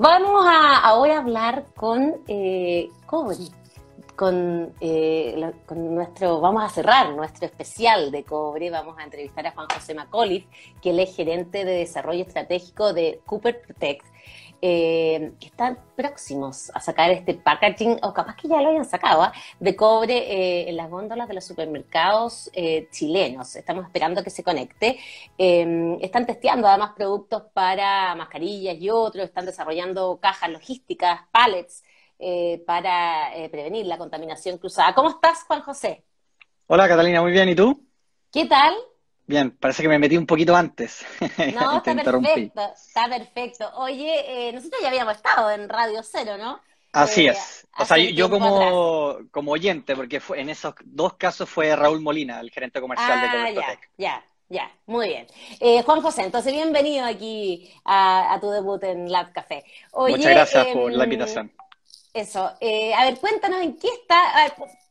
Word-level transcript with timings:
Vamos 0.00 0.46
a 0.46 0.78
ahora 0.78 1.18
hablar 1.18 1.64
con 1.74 2.22
eh, 2.28 2.88
cobre, 3.04 3.34
eh, 4.80 5.52
con, 5.66 5.92
nuestro, 5.96 6.40
vamos 6.40 6.62
a 6.62 6.68
cerrar 6.68 7.16
nuestro 7.16 7.46
especial 7.46 8.12
de 8.12 8.22
cobre, 8.22 8.70
vamos 8.70 8.96
a 8.96 9.02
entrevistar 9.02 9.44
a 9.48 9.50
Juan 9.50 9.66
José 9.74 9.94
Macaulay, 9.94 10.46
que 10.80 10.90
él 10.90 11.00
es 11.00 11.16
gerente 11.16 11.64
de 11.64 11.72
desarrollo 11.72 12.22
estratégico 12.22 12.92
de 12.92 13.20
Cooper 13.26 13.60
Protect 13.60 14.06
eh, 14.60 15.32
que 15.40 15.46
están 15.46 15.78
próximos 15.96 16.70
a 16.74 16.80
sacar 16.80 17.10
este 17.10 17.34
packaging, 17.34 17.98
o 18.02 18.12
capaz 18.12 18.36
que 18.36 18.48
ya 18.48 18.60
lo 18.60 18.70
hayan 18.70 18.84
sacado, 18.84 19.22
¿ah? 19.22 19.32
de 19.60 19.76
cobre 19.76 20.16
eh, 20.16 20.68
en 20.68 20.76
las 20.76 20.90
góndolas 20.90 21.28
de 21.28 21.34
los 21.34 21.44
supermercados 21.44 22.50
eh, 22.52 22.88
chilenos. 22.90 23.54
Estamos 23.56 23.84
esperando 23.84 24.22
que 24.22 24.30
se 24.30 24.42
conecte. 24.42 24.98
Em, 25.36 25.98
están 26.00 26.26
testeando 26.26 26.66
además 26.66 26.92
productos 26.96 27.44
para 27.52 28.14
mascarillas 28.14 28.76
y 28.78 28.90
otros, 28.90 29.24
están 29.26 29.46
desarrollando 29.46 30.18
cajas 30.20 30.50
logísticas, 30.50 31.20
pallets, 31.30 31.84
para 32.66 33.30
prevenir 33.48 33.86
la 33.86 33.96
contaminación 33.96 34.58
cruzada. 34.58 34.92
¿Cómo 34.92 35.10
estás, 35.10 35.44
Juan 35.44 35.60
José? 35.62 36.02
Hola, 36.66 36.88
Catalina, 36.88 37.22
muy 37.22 37.30
bien. 37.30 37.48
¿Y 37.48 37.54
tú? 37.54 37.86
¿Qué 38.32 38.44
tal? 38.46 38.74
Bien, 39.28 39.50
parece 39.50 39.82
que 39.82 39.88
me 39.88 39.98
metí 39.98 40.16
un 40.16 40.26
poquito 40.26 40.56
antes. 40.56 41.04
No, 41.54 41.76
está 41.76 41.94
perfecto, 41.94 42.72
está 42.74 43.08
perfecto. 43.08 43.70
Oye, 43.76 44.48
eh, 44.48 44.52
nosotros 44.52 44.80
ya 44.80 44.88
habíamos 44.88 45.16
estado 45.16 45.50
en 45.50 45.68
Radio 45.68 46.02
Cero, 46.02 46.38
¿no? 46.38 46.60
Así 46.92 47.26
eh, 47.26 47.30
es. 47.30 47.68
O 47.78 47.84
sea, 47.84 47.98
yo 47.98 48.30
como, 48.30 49.18
como 49.30 49.52
oyente, 49.52 49.94
porque 49.94 50.20
fue, 50.20 50.40
en 50.40 50.48
esos 50.48 50.74
dos 50.82 51.14
casos 51.14 51.48
fue 51.48 51.76
Raúl 51.76 52.00
Molina, 52.00 52.40
el 52.40 52.50
gerente 52.50 52.80
comercial 52.80 53.20
de 53.20 53.26
ah, 53.26 53.30
Cobertotec. 53.32 53.90
Ya, 53.98 54.24
ya, 54.48 54.64
ya, 54.64 54.72
muy 54.86 55.08
bien. 55.08 55.26
Eh, 55.60 55.82
Juan 55.82 56.00
José, 56.00 56.22
entonces 56.22 56.54
bienvenido 56.54 57.04
aquí 57.04 57.70
a, 57.84 58.38
tu 58.40 58.50
debut 58.50 58.82
en 58.84 59.12
Lab 59.12 59.34
Café. 59.34 59.62
Muchas 59.92 60.24
gracias 60.24 60.66
por 60.68 60.90
la 60.90 61.04
em, 61.04 61.12
invitación. 61.12 61.52
Eso, 62.14 62.44
a 62.44 63.04
ver, 63.04 63.18
cuéntanos 63.20 63.60
en 63.60 63.76
qué 63.76 63.88
está. 63.88 64.16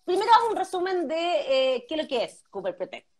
primero 0.05 0.31
haz 0.31 0.51
un 0.51 0.55
resumen 0.55 1.07
de 1.07 1.83
qué 1.89 1.95
es 1.95 2.01
lo 2.01 2.07
que 2.07 2.23
es 2.23 2.43
Cooper 2.51 2.77
Protect. 2.77 3.16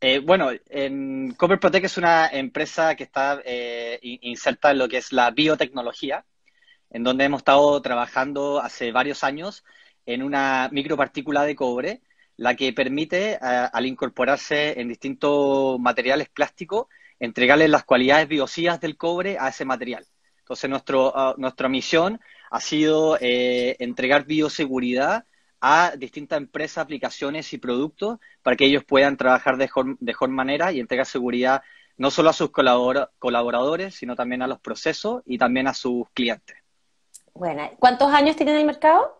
Eh, 0.00 0.20
bueno, 0.20 0.50
en 0.68 1.32
Copper 1.34 1.58
Protect 1.58 1.86
es 1.86 1.98
una 1.98 2.28
empresa 2.28 2.94
que 2.94 3.02
está 3.02 3.40
eh, 3.44 3.98
inserta 4.02 4.70
en 4.70 4.78
lo 4.78 4.88
que 4.88 4.98
es 4.98 5.12
la 5.12 5.32
biotecnología, 5.32 6.24
en 6.90 7.02
donde 7.02 7.24
hemos 7.24 7.40
estado 7.40 7.82
trabajando 7.82 8.60
hace 8.60 8.92
varios 8.92 9.24
años 9.24 9.64
en 10.06 10.22
una 10.22 10.68
micropartícula 10.72 11.42
de 11.44 11.56
cobre, 11.56 12.02
la 12.36 12.54
que 12.54 12.72
permite, 12.72 13.32
eh, 13.32 13.38
al 13.40 13.86
incorporarse 13.86 14.80
en 14.80 14.88
distintos 14.88 15.80
materiales 15.80 16.28
plásticos, 16.28 16.86
entregarle 17.18 17.66
las 17.66 17.84
cualidades 17.84 18.28
biocidas 18.28 18.80
del 18.80 18.96
cobre 18.96 19.36
a 19.40 19.48
ese 19.48 19.64
material. 19.64 20.06
Entonces, 20.38 20.70
nuestro, 20.70 21.12
ah, 21.16 21.34
nuestra 21.38 21.68
misión 21.68 22.20
ha 22.50 22.60
sido 22.60 23.18
entregar 23.20 24.24
bioseguridad 24.26 25.26
a 25.60 25.92
distintas 25.96 26.38
empresas, 26.38 26.78
aplicaciones 26.78 27.52
y 27.52 27.58
productos 27.58 28.18
para 28.42 28.56
que 28.56 28.66
ellos 28.66 28.84
puedan 28.84 29.16
trabajar 29.16 29.56
de 29.56 29.68
mejor, 30.00 30.28
manera 30.28 30.72
y 30.72 30.80
entregar 30.80 31.06
seguridad 31.06 31.62
no 31.96 32.10
solo 32.10 32.30
a 32.30 32.32
sus 32.32 32.50
colaboradores, 32.50 33.94
sino 33.94 34.14
también 34.14 34.42
a 34.42 34.46
los 34.46 34.60
procesos 34.60 35.22
y 35.26 35.36
también 35.36 35.66
a 35.66 35.74
sus 35.74 36.08
clientes. 36.14 36.56
Bueno, 37.34 37.70
¿cuántos 37.78 38.12
años 38.12 38.36
tiene 38.36 38.52
en 38.52 38.58
el 38.58 38.66
mercado? 38.66 39.16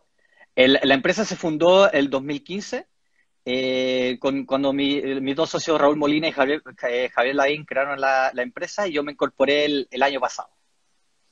la 0.54 0.94
empresa 0.94 1.24
se 1.24 1.36
fundó 1.36 1.90
el 1.90 2.10
2015, 2.10 2.86
eh, 3.44 4.18
cuando 4.20 4.72
mis 4.72 5.36
dos 5.36 5.50
socios, 5.50 5.80
Raúl 5.80 5.96
Molina 5.96 6.28
y 6.28 6.32
Javier, 6.32 6.62
eh, 6.88 7.08
Javier 7.14 7.36
Laín, 7.36 7.64
crearon 7.64 8.00
la, 8.00 8.32
empresa 8.34 8.88
y 8.88 8.92
yo 8.92 9.04
me 9.04 9.12
incorporé 9.12 9.86
el 9.90 10.02
año 10.02 10.18
pasado. 10.18 10.50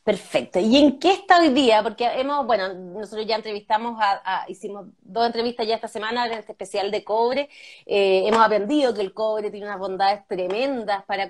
Perfecto. 0.07 0.61
¿Y 0.61 0.77
en 0.77 1.01
qué 1.01 1.11
está 1.11 1.41
hoy 1.41 1.49
día? 1.49 1.83
Porque 1.83 2.05
hemos, 2.05 2.47
bueno, 2.47 2.73
nosotros 2.73 3.27
ya 3.27 3.35
entrevistamos, 3.35 3.99
a, 4.01 4.45
hicimos 4.47 4.87
dos 5.01 5.27
entrevistas 5.27 5.67
ya 5.67 5.75
esta 5.75 5.89
semana 5.89 6.29
en 6.29 6.35
este 6.35 6.53
especial 6.53 6.93
de 6.93 7.03
cobre. 7.03 7.49
Eh, 7.85 8.23
hemos 8.25 8.39
aprendido 8.39 8.95
que 8.95 9.01
el 9.01 9.13
cobre 9.13 9.51
tiene 9.51 9.67
unas 9.67 9.81
bondades 9.81 10.25
tremendas 10.29 11.05
para, 11.07 11.29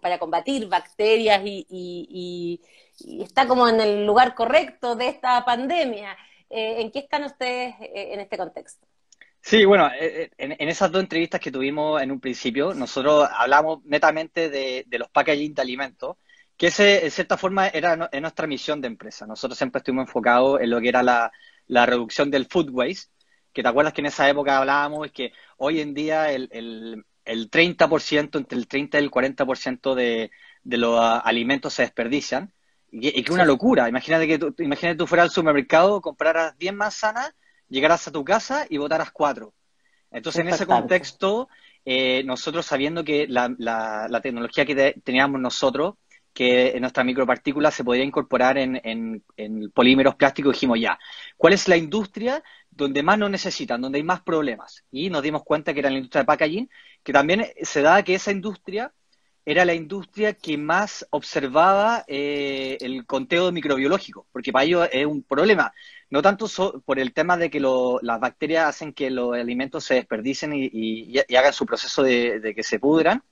para 0.00 0.18
combatir 0.18 0.66
bacterias 0.66 1.42
y, 1.44 2.58
está 3.20 3.46
como 3.46 3.68
en 3.68 3.82
el 3.82 4.06
lugar 4.06 4.34
correcto 4.34 4.96
de 4.96 5.08
esta 5.08 5.44
pandemia. 5.44 6.16
Eh, 6.48 6.80
¿En 6.80 6.90
qué 6.92 7.00
están 7.00 7.22
ustedes 7.24 7.74
eh, 7.82 8.14
en 8.14 8.20
este 8.20 8.38
contexto? 8.38 8.86
Sí, 9.42 9.66
bueno, 9.66 9.90
en, 9.94 10.68
esas 10.70 10.90
dos 10.90 11.02
entrevistas 11.02 11.38
que 11.38 11.52
tuvimos 11.52 12.00
en 12.00 12.10
un 12.10 12.18
principio, 12.18 12.72
nosotros 12.72 13.28
hablamos 13.30 13.84
netamente 13.84 14.48
de, 14.48 14.84
de 14.86 14.98
los 14.98 15.10
packaging 15.10 15.52
de 15.52 15.60
alimentos 15.60 16.16
que 16.56 16.68
ese, 16.68 17.04
en 17.04 17.10
cierta 17.10 17.36
forma 17.36 17.68
era 17.68 17.96
nuestra 17.96 18.46
misión 18.46 18.80
de 18.80 18.88
empresa. 18.88 19.26
Nosotros 19.26 19.58
siempre 19.58 19.78
estuvimos 19.78 20.08
enfocados 20.08 20.60
en 20.60 20.70
lo 20.70 20.80
que 20.80 20.88
era 20.88 21.02
la, 21.02 21.30
reducción 21.86 22.30
del 22.30 22.46
food 22.46 22.70
waste, 22.70 23.10
que 23.52 23.62
te 23.62 23.68
acuerdas 23.68 23.92
que 23.92 24.00
en 24.00 24.06
esa 24.06 24.28
época 24.28 24.58
hablábamos, 24.58 25.06
es 25.06 25.12
que 25.12 25.32
hoy 25.58 25.80
en 25.80 25.92
día 25.92 26.32
el, 26.32 26.48
el, 26.52 27.04
el 27.24 27.50
30%, 27.50 28.36
entre 28.36 28.58
el 28.58 28.68
30 28.68 28.98
y 28.98 29.02
el 29.02 29.10
40% 29.10 29.94
de, 29.94 30.30
de 30.62 30.76
los 30.78 30.98
alimentos 31.00 31.74
se 31.74 31.82
desperdician. 31.82 32.52
Y, 32.90 33.12
que 33.12 33.20
es 33.20 33.30
una 33.30 33.44
locura. 33.44 33.88
Imagínate 33.88 34.26
que 34.26 34.38
tú, 34.38 34.54
imagínate 34.58 34.96
tú 34.96 35.06
fueras 35.06 35.24
al 35.24 35.30
supermercado, 35.30 36.00
compraras 36.00 36.56
10 36.56 36.72
manzanas, 36.74 37.34
llegaras 37.68 38.06
a 38.08 38.12
tu 38.12 38.24
casa 38.24 38.66
y 38.70 38.78
votaras 38.78 39.10
4. 39.10 39.52
Entonces, 40.12 40.40
en 40.40 40.48
ese 40.48 40.66
contexto, 40.66 41.48
eh, 41.84 42.22
nosotros 42.24 42.64
sabiendo 42.64 43.04
que 43.04 43.26
la, 43.28 43.54
la, 43.58 44.06
la 44.08 44.20
tecnología 44.22 44.64
que 44.64 44.94
teníamos 45.04 45.40
nosotros 45.40 45.96
que 46.36 46.72
en 46.72 46.82
nuestra 46.82 47.02
micropartícula 47.02 47.70
se 47.70 47.82
podía 47.82 48.04
incorporar 48.04 48.58
en, 48.58 49.24
polímeros 49.72 50.16
plásticos, 50.16 50.52
dijimos 50.52 50.78
ya, 50.78 50.98
¿cuál 51.38 51.54
es 51.54 51.66
la 51.66 51.78
industria 51.78 52.42
donde 52.70 53.02
más 53.02 53.18
nos 53.18 53.30
necesitan, 53.30 53.80
donde 53.80 53.96
hay 53.96 54.04
más 54.04 54.20
problemas? 54.20 54.84
Y 54.90 55.08
nos 55.08 55.22
dimos 55.22 55.44
cuenta 55.44 55.72
que 55.72 55.80
era 55.80 55.88
la 55.88 55.96
industria 55.96 56.22
de 56.22 56.26
packaging, 56.26 56.70
que 57.02 57.12
también 57.14 57.46
se 57.62 57.80
da 57.80 58.02
que 58.02 58.14
esa 58.14 58.32
industria 58.32 58.92
era 59.46 59.64
la 59.64 59.72
industria 59.72 60.34
que 60.34 60.58
más 60.58 61.06
observaba 61.08 62.04
eh, 62.06 62.76
el 62.82 63.06
conteo 63.06 63.50
microbiológico, 63.50 64.26
porque 64.30 64.52
para 64.52 64.66
ellos 64.66 64.88
es 64.92 65.06
un 65.06 65.22
problema, 65.22 65.72
no 66.10 66.20
tanto 66.20 66.48
por 66.84 66.98
el 66.98 67.14
tema 67.14 67.38
de 67.38 67.48
que 67.48 67.60
las 67.60 68.20
bacterias 68.20 68.66
hacen 68.66 68.92
que 68.92 69.08
los 69.08 69.34
alimentos 69.34 69.84
se 69.84 69.94
desperdicen 69.94 70.52
y, 70.54 71.18
hagan 71.34 71.54
su 71.54 71.64
proceso 71.64 72.02
de 72.02 72.52
que 72.54 72.62
se 72.62 72.78
pudran, 72.78 73.22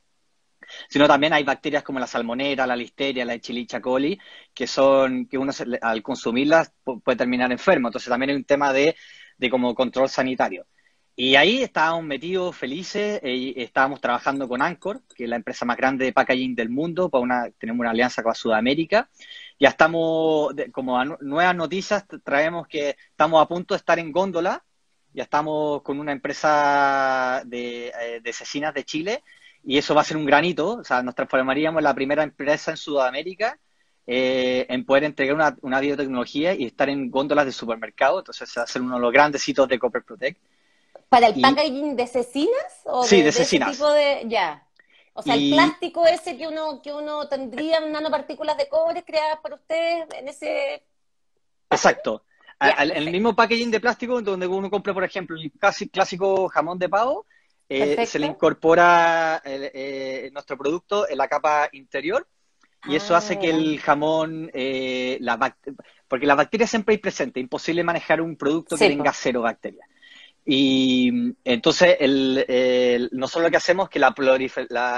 sino 0.89 1.07
también 1.07 1.33
hay 1.33 1.45
bacterias 1.45 1.83
como 1.83 1.99
la 2.01 2.07
salmonera, 2.07 2.67
la 2.67 2.77
listeria, 2.77 3.25
la 3.25 3.35
echilicha 3.35 3.81
coli, 3.81 4.19
que 4.53 4.67
son, 4.67 5.27
que 5.27 5.39
uno 5.39 5.53
al 5.83 6.03
consumirlas 6.03 6.73
puede 6.83 7.17
terminar 7.17 7.53
enfermo. 7.53 7.89
Entonces 7.89 8.09
también 8.09 8.31
hay 8.31 8.37
un 8.37 8.45
tema 8.45 8.73
de, 8.73 8.97
de 9.39 9.51
como 9.51 9.75
control 9.75 10.09
sanitario. 10.09 10.67
Y 11.17 11.37
ahí 11.37 11.63
estábamos 11.63 12.03
metidos 12.05 12.57
felices, 12.57 13.21
y 13.23 13.55
estábamos 13.63 14.01
trabajando 14.01 14.49
con 14.49 14.61
Anchor, 14.61 15.03
que 15.15 15.25
es 15.25 15.31
la 15.31 15.37
empresa 15.37 15.65
más 15.65 15.77
grande 15.77 16.07
de 16.07 16.13
packaging 16.13 16.57
del 16.57 16.71
mundo, 16.71 17.09
para 17.09 17.23
una, 17.23 17.51
tenemos 17.57 17.81
una 17.81 17.91
alianza 17.91 18.23
con 18.25 18.35
Sudamérica. 18.35 19.09
Ya 19.61 19.69
estamos, 19.69 20.53
como 20.73 21.05
nuevas 21.05 21.55
noticias, 21.55 22.05
traemos 22.25 22.67
que 22.67 22.97
estamos 23.11 23.41
a 23.41 23.47
punto 23.47 23.75
de 23.75 23.79
estar 23.79 23.99
en 24.01 24.11
góndola, 24.11 24.65
ya 25.13 25.23
estamos 25.23 25.83
con 25.83 26.01
una 26.01 26.11
empresa 26.11 27.43
de, 27.47 27.89
eh, 27.89 28.21
de 28.21 28.33
cecinas 28.33 28.75
de 28.75 28.85
Chile, 28.85 29.23
y 29.67 29.79
eso 29.79 29.95
va 29.95 30.03
a 30.03 30.05
ser 30.05 30.17
un 30.17 30.27
granito, 30.27 30.77
o 30.77 30.85
sea, 30.85 31.03
nos 31.03 31.15
transformaríamos 31.15 31.81
en 31.81 31.85
la 31.85 31.95
primera 31.95 32.23
empresa 32.23 32.71
en 32.71 32.77
Sudamérica 32.77 33.59
eh, 34.07 34.67
en 34.69 34.85
poder 34.85 35.05
entregar 35.05 35.35
una, 35.35 35.57
una, 35.63 35.81
biotecnología 35.81 36.53
y 36.53 36.67
estar 36.67 36.91
en 36.91 37.11
góndolas 37.11 37.47
de 37.47 37.53
supermercado, 37.53 38.19
entonces 38.19 38.53
va 38.59 38.63
a 38.63 38.67
ser 38.67 38.83
uno 38.83 38.97
de 38.97 39.01
los 39.01 39.13
grandes 39.13 39.49
hitos 39.49 39.67
de 39.67 39.79
Copper 39.79 40.03
Protect. 40.03 40.39
¿Para 41.09 41.29
el 41.29 41.41
packaging 41.41 41.97
de 41.97 42.07
cecinas? 42.07 42.83
¿O 42.85 43.05
sí, 43.05 43.23
de, 43.23 43.33
cecinas. 43.33 43.73
tipo 43.73 43.91
de... 43.91 44.25
Ya. 44.27 44.67
O 45.15 45.23
sea, 45.23 45.35
el 45.37 45.53
plástico 45.53 46.07
ese 46.07 46.37
que 46.37 46.47
uno, 46.49 46.83
que 46.83 46.93
uno 46.93 47.29
tendría 47.29 47.81
nanopartículas 47.81 48.59
de 48.59 48.69
cobre 48.69 49.05
creadas 49.05 49.39
por 49.39 49.55
ustedes 49.55 50.07
en 50.19 50.29
ese... 50.29 50.83
Exacto. 51.71 52.25
el 52.61 53.11
mismo 53.11 53.35
packaging 53.35 53.71
de 53.71 53.81
plástico 53.81 54.21
donde 54.21 54.47
uno 54.47 54.69
compra, 54.69 54.93
por 54.93 55.05
ejemplo, 55.05 55.37
el 55.37 55.53
clásico 55.91 56.49
jamón 56.49 56.79
de 56.79 56.89
pavo, 56.89 57.27
eh, 57.69 58.07
se 58.07 58.19
le 58.19 58.27
incorpora 58.27 59.41
eh, 59.45 60.31
nuestro 60.33 60.59
producto 60.59 61.09
en 61.09 61.19
la 61.19 61.29
capa 61.29 61.69
interior 61.73 62.27
y 62.87 62.97
eso 62.97 63.17
hace 63.17 63.39
que 63.39 63.49
el 63.49 63.79
ah. 63.79 63.83
jamón, 63.83 64.51
eh, 64.53 65.17
la 65.21 65.57
porque 66.07 66.27
las 66.27 66.37
bacterias 66.37 66.69
siempre 66.69 66.95
hay 66.95 66.99
presente, 66.99 67.41
imposible 67.41 67.83
manejar 67.83 68.21
un 68.21 68.37
producto 68.37 68.77
que 68.77 68.89
tenga 68.89 69.13
cero 69.13 69.41
bacterias. 69.43 69.89
Y 70.47 71.35
entonces 71.45 71.97
el, 72.01 73.09
nosotros 73.13 73.45
lo 73.45 73.51
que 73.51 73.57
hacemos 73.57 73.87
es 73.87 73.91
que 73.91 73.99
la, 73.99 74.13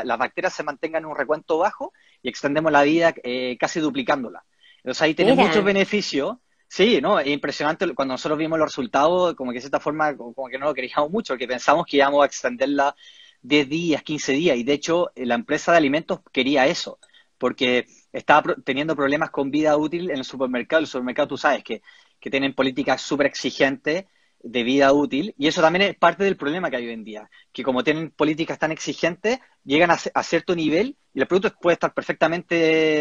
las 0.04 0.18
bacterias 0.18 0.52
se 0.52 0.64
mantengan 0.64 1.04
en 1.04 1.10
un 1.10 1.16
recuento 1.16 1.58
bajo 1.58 1.92
y 2.20 2.28
extendemos 2.28 2.72
la 2.72 2.82
vida 2.82 3.14
casi 3.60 3.78
duplicándola. 3.78 4.44
Entonces 4.78 5.02
ahí 5.02 5.14
tiene 5.14 5.34
muchos 5.34 5.62
beneficios 5.62 6.38
Sí, 6.68 7.00
no, 7.00 7.18
es 7.20 7.28
impresionante 7.28 7.94
cuando 7.94 8.14
nosotros 8.14 8.38
vimos 8.38 8.58
los 8.58 8.68
resultados, 8.68 9.34
como 9.34 9.50
que 9.52 9.56
de 9.56 9.60
cierta 9.62 9.80
forma, 9.80 10.16
como 10.16 10.48
que 10.48 10.58
no 10.58 10.66
lo 10.66 10.74
queríamos 10.74 11.10
mucho, 11.10 11.34
porque 11.34 11.46
pensamos 11.48 11.86
que 11.86 11.96
íbamos 11.98 12.22
a 12.22 12.26
extenderla 12.26 12.94
10 13.42 13.68
días, 13.68 14.02
15 14.02 14.32
días, 14.32 14.56
y 14.56 14.64
de 14.64 14.72
hecho 14.72 15.10
la 15.14 15.36
empresa 15.36 15.72
de 15.72 15.78
alimentos 15.78 16.20
quería 16.32 16.66
eso, 16.66 16.98
porque 17.38 17.86
estaba 18.12 18.54
teniendo 18.64 18.96
problemas 18.96 19.30
con 19.30 19.50
vida 19.50 19.76
útil 19.76 20.10
en 20.10 20.18
el 20.18 20.24
supermercado. 20.24 20.80
El 20.80 20.86
supermercado, 20.86 21.28
tú 21.28 21.36
sabes, 21.36 21.62
que, 21.64 21.82
que 22.20 22.30
tienen 22.30 22.54
políticas 22.54 23.00
súper 23.02 23.26
exigentes 23.26 24.06
de 24.42 24.62
vida 24.62 24.92
útil 24.92 25.34
y 25.38 25.48
eso 25.48 25.60
también 25.60 25.82
es 25.90 25.96
parte 25.96 26.24
del 26.24 26.36
problema 26.36 26.70
que 26.70 26.76
hay 26.76 26.86
hoy 26.86 26.92
en 26.92 27.04
día, 27.04 27.30
que 27.52 27.62
como 27.62 27.82
tienen 27.82 28.10
políticas 28.10 28.58
tan 28.58 28.70
exigentes, 28.72 29.40
llegan 29.64 29.90
a, 29.90 30.22
cierto 30.22 30.54
nivel 30.54 30.96
y 31.14 31.20
el 31.20 31.26
producto 31.26 31.58
puede 31.60 31.74
estar 31.74 31.92
perfectamente 31.92 32.56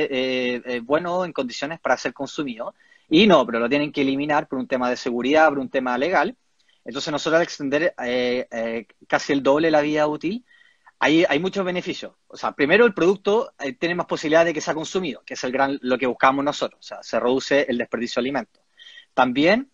eh, 0.06 0.62
eh, 0.66 0.80
bueno 0.80 1.24
en 1.26 1.34
condiciones 1.34 1.80
para 1.80 1.98
ser 1.98 2.14
consumido 2.14 2.74
y 3.10 3.28
no, 3.28 3.46
pero 3.46 3.60
lo 3.60 3.70
tienen 3.70 3.92
que 3.92 4.02
eliminar 4.02 4.48
por 4.48 4.60
un 4.60 4.68
tema 4.68 4.90
de 4.90 4.98
seguridad, 4.98 5.50
por 5.50 5.60
un 5.60 5.70
tema 5.70 5.98
legal. 5.98 6.36
Entonces 6.84 7.12
nosotros 7.12 7.38
al 7.38 7.44
extender 7.44 7.96
eh, 8.04 8.88
casi 9.08 9.34
el 9.34 9.44
doble 9.44 9.72
la 9.72 9.82
vida 9.82 10.08
útil, 10.08 10.46
hay, 11.00 11.26
hay 11.28 11.40
muchos 11.40 11.66
beneficios. 11.66 12.14
O 12.28 12.38
sea, 12.38 12.54
primero 12.54 12.86
el 12.86 12.94
producto 12.94 13.54
tiene 13.80 13.96
más 13.96 14.06
posibilidad 14.06 14.46
de 14.46 14.54
que 14.54 14.62
sea 14.62 14.74
consumido, 14.74 15.24
que 15.26 15.34
es 15.34 15.44
el 15.44 15.52
gran, 15.52 15.78
lo 15.82 15.98
que 15.98 16.08
buscamos 16.08 16.44
nosotros. 16.46 16.80
O 16.80 16.84
sea, 16.84 17.04
se 17.04 17.20
reduce 17.20 17.66
el 17.70 17.78
desperdicio 17.78 18.22
de 18.22 18.26
alimentos. 18.26 18.64
También 19.14 19.72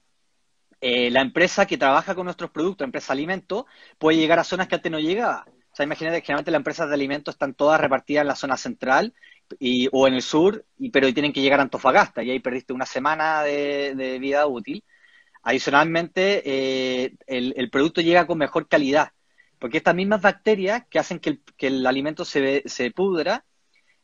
eh, 0.82 1.12
la 1.12 1.22
empresa 1.22 1.68
que 1.68 1.78
trabaja 1.78 2.16
con 2.16 2.26
nuestros 2.26 2.50
productos, 2.50 2.86
empresa 2.86 3.14
de 3.14 3.20
alimentos, 3.20 3.66
puede 4.00 4.18
llegar 4.18 4.40
a 4.40 4.44
zonas 4.44 4.68
que 4.68 4.76
antes 4.76 4.92
no 4.92 5.00
llegaba. 5.00 5.46
O 5.48 5.76
sea, 5.76 5.86
imagínate 5.86 6.20
que 6.20 6.26
generalmente 6.26 6.52
las 6.52 6.60
empresas 6.60 6.90
de 6.90 6.96
alimentos 6.96 7.36
están 7.36 7.54
todas 7.54 7.80
repartidas 7.80 8.22
en 8.22 8.28
la 8.28 8.36
zona 8.36 8.58
central 8.58 9.14
y, 9.60 9.90
o 9.92 10.08
en 10.08 10.16
el 10.16 10.22
sur, 10.22 10.66
y, 10.78 10.90
pero 10.90 11.14
tienen 11.14 11.34
que 11.34 11.42
llegar 11.42 11.60
a 11.60 11.64
Antofagasta 11.64 12.24
y 12.24 12.32
ahí 12.32 12.40
perdiste 12.40 12.74
una 12.74 12.86
semana 12.86 13.44
de, 13.44 14.18
vida 14.20 14.48
útil. 14.48 14.84
Adicionalmente, 15.44 16.44
eh, 16.46 17.16
el, 17.28 17.70
producto 17.70 18.02
llega 18.02 18.28
con 18.28 18.38
mejor 18.38 18.68
calidad, 18.68 19.12
porque 19.60 19.78
estas 19.78 19.96
mismas 19.96 20.22
bacterias 20.22 20.84
que 20.90 21.00
hacen 21.00 21.20
que 21.20 21.40
el, 21.60 21.86
alimento 21.88 22.26
se, 22.26 22.64
se 22.68 22.92
pudra, 22.92 23.46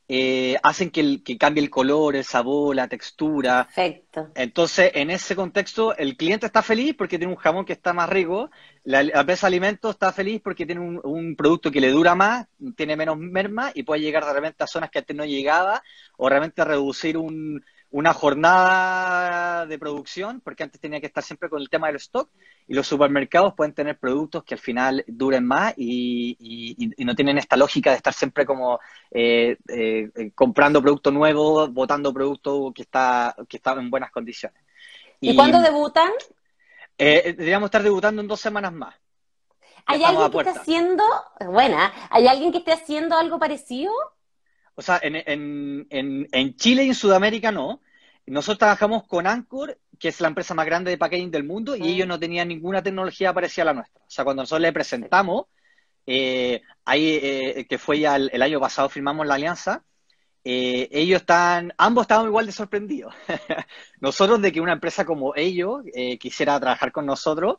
eh, 0.10 0.56
hacen 0.64 0.90
que, 0.90 1.02
el, 1.02 1.24
que 1.24 1.38
cambie 1.38 1.62
el 1.62 1.70
color, 1.70 2.16
el 2.16 2.24
sabor, 2.24 2.76
la 2.76 2.88
textura. 2.88 3.66
Perfecto. 3.66 4.30
Entonces, 4.36 4.92
en 4.94 5.10
ese 5.10 5.36
contexto, 5.36 5.96
el 5.98 6.16
cliente 6.16 6.46
está 6.46 6.62
feliz 6.62 6.96
porque 6.98 7.18
tiene 7.18 7.34
un 7.34 7.40
jamón 7.40 7.66
que 7.66 7.74
está 7.74 7.92
más 7.92 8.10
rico, 8.10 8.50
la, 8.84 9.02
empresa 9.02 9.48
de 9.48 9.56
alimentos 9.56 9.92
está 9.92 10.14
feliz 10.14 10.40
porque 10.42 10.66
tiene 10.66 10.82
un, 10.82 11.36
producto 11.36 11.70
que 11.70 11.82
le 11.82 11.92
dura 11.92 12.16
más, 12.16 12.48
tiene 12.78 12.96
menos 12.96 13.18
merma 13.18 13.72
y 13.74 13.84
puede 13.84 14.02
llegar 14.02 14.24
realmente 14.24 14.64
a 14.64 14.68
zonas 14.68 14.90
que 14.90 15.00
antes 15.00 15.16
no 15.16 15.26
llegaba 15.26 15.84
o 16.16 16.30
realmente 16.30 16.64
reducir 16.64 17.18
un, 17.18 17.64
una 17.90 18.14
jornada 18.14 19.66
de 19.66 19.80
producción, 19.80 20.42
porque 20.42 20.64
antes 20.64 20.80
tenía 20.80 21.00
que 21.00 21.08
estar 21.08 21.24
siempre 21.24 21.50
con 21.50 21.62
el 21.62 21.70
tema 21.70 21.88
del 21.88 21.96
stock, 21.98 22.30
y 22.68 22.74
los 22.74 22.86
supermercados 22.86 23.54
pueden 23.54 23.74
tener 23.74 23.98
productos 23.98 24.44
que 24.44 24.56
al 24.56 24.60
final 24.60 25.04
duren 25.08 25.46
más 25.46 25.74
y, 25.78 26.94
no 26.98 27.16
tienen 27.16 27.38
esta 27.38 27.56
lógica 27.56 27.92
de 27.92 27.98
estar 27.98 28.14
siempre 28.14 28.46
como 28.46 28.80
eh, 29.12 29.58
eh, 29.70 30.32
comprando 30.36 30.82
producto 30.82 31.12
nuevo, 31.12 31.68
botando 31.70 32.14
producto 32.14 32.72
que 32.76 32.82
está, 32.82 33.36
que 33.48 33.58
está 33.58 33.72
en 33.74 33.90
buenas 33.90 34.12
condiciones. 34.12 34.62
¿Y, 35.22 35.36
cuándo 35.36 35.62
debutan? 35.62 36.12
Eh, 36.98 37.34
deberíamos 37.38 37.68
estar 37.68 37.84
debutando 37.84 38.22
en 38.22 38.28
dos 38.28 38.40
semanas 38.40 38.74
más. 38.74 38.96
¿Hay 39.86 40.04
alguien 40.04 40.30
que 40.30 40.38
esté 40.40 40.60
haciendo, 40.60 41.04
buena, 41.46 41.94
¿hay 42.10 42.28
alguien 42.28 42.52
que 42.52 42.58
esté 42.58 42.74
haciendo 42.74 43.18
algo 43.18 43.40
parecido? 43.40 43.94
O 44.80 44.84
sea, 44.84 45.00
en, 45.02 45.16
en, 45.16 46.28
en, 46.32 46.56
Chile 46.56 46.84
y 46.84 46.90
en 46.90 46.94
Sudamérica 46.94 47.52
no. 47.52 47.82
Nosotros 48.28 48.60
trabajamos 48.60 49.08
con 49.08 49.26
Anchor, 49.26 49.80
que 49.98 50.10
es 50.10 50.22
la 50.22 50.28
empresa 50.28 50.54
más 50.54 50.68
grande 50.68 50.92
de 50.92 51.00
packaging 51.00 51.32
del 51.32 51.46
mundo, 51.46 51.76
y 51.76 51.88
ellos 51.88 52.08
no 52.08 52.20
tenían 52.20 52.48
ninguna 52.48 52.84
tecnología 52.84 53.34
parecida 53.34 53.64
a 53.64 53.66
la 53.66 53.74
nuestra. 53.74 54.04
O 54.04 54.10
sea, 54.10 54.24
cuando 54.24 54.44
nosotros 54.44 54.62
le 54.62 54.72
presentamos, 54.74 55.46
eh, 56.06 56.62
ahí, 56.86 57.20
eh, 57.20 57.66
que 57.68 57.80
fue 57.80 58.02
ya 58.02 58.18
el, 58.18 58.40
año 58.40 58.60
pasado, 58.60 58.88
firmamos 58.88 59.26
la 59.26 59.34
alianza, 59.34 59.84
eh, 60.44 60.88
ellos 60.92 61.22
están, 61.22 61.74
ambos 61.80 62.04
estaban 62.04 62.28
igual 62.28 62.46
de 62.46 62.52
sorprendidos. 62.52 63.16
nosotros 64.00 64.40
de 64.44 64.52
que 64.52 64.62
una 64.62 64.74
empresa 64.74 65.06
como 65.06 65.36
ellos 65.36 65.82
quisiera 66.20 66.60
trabajar 66.60 66.92
con 66.92 67.08
nosotros, 67.08 67.58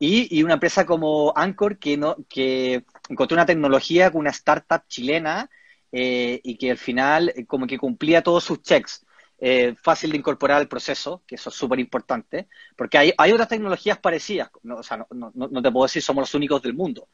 y, 0.00 0.36
y, 0.36 0.42
una 0.42 0.54
empresa 0.54 0.84
como 0.84 1.32
Anchor 1.36 1.78
que, 1.78 1.96
no, 1.96 2.16
que 2.28 2.84
encontró 3.08 3.36
una 3.36 3.46
tecnología 3.46 4.10
con 4.10 4.22
una 4.22 4.30
startup 4.30 4.82
chilena 4.88 5.48
eh, 5.92 6.40
y 6.42 6.56
que 6.56 6.70
al 6.70 6.78
final 6.78 7.32
eh, 7.34 7.46
como 7.46 7.66
que 7.66 7.78
cumplía 7.78 8.22
todos 8.22 8.44
sus 8.44 8.62
checks. 8.62 9.04
Eh, 9.38 9.74
fácil 9.82 10.10
de 10.12 10.16
incorporar 10.16 10.56
al 10.56 10.68
proceso, 10.68 11.22
que 11.26 11.34
eso 11.34 11.50
es 11.50 11.56
súper 11.56 11.78
importante, 11.78 12.48
porque 12.74 12.96
hay, 12.96 13.12
hay, 13.18 13.32
otras 13.32 13.48
tecnologías 13.48 13.98
parecidas, 13.98 14.50
no, 14.62 14.76
o 14.76 14.82
sea, 14.82 14.96
no, 14.96 15.06
no, 15.10 15.32
no, 15.34 15.62
te 15.62 15.70
puedo 15.70 15.84
decir 15.84 16.00
somos 16.02 16.22
los 16.22 16.34
únicos 16.34 16.62
del 16.62 16.72
mundo, 16.72 17.10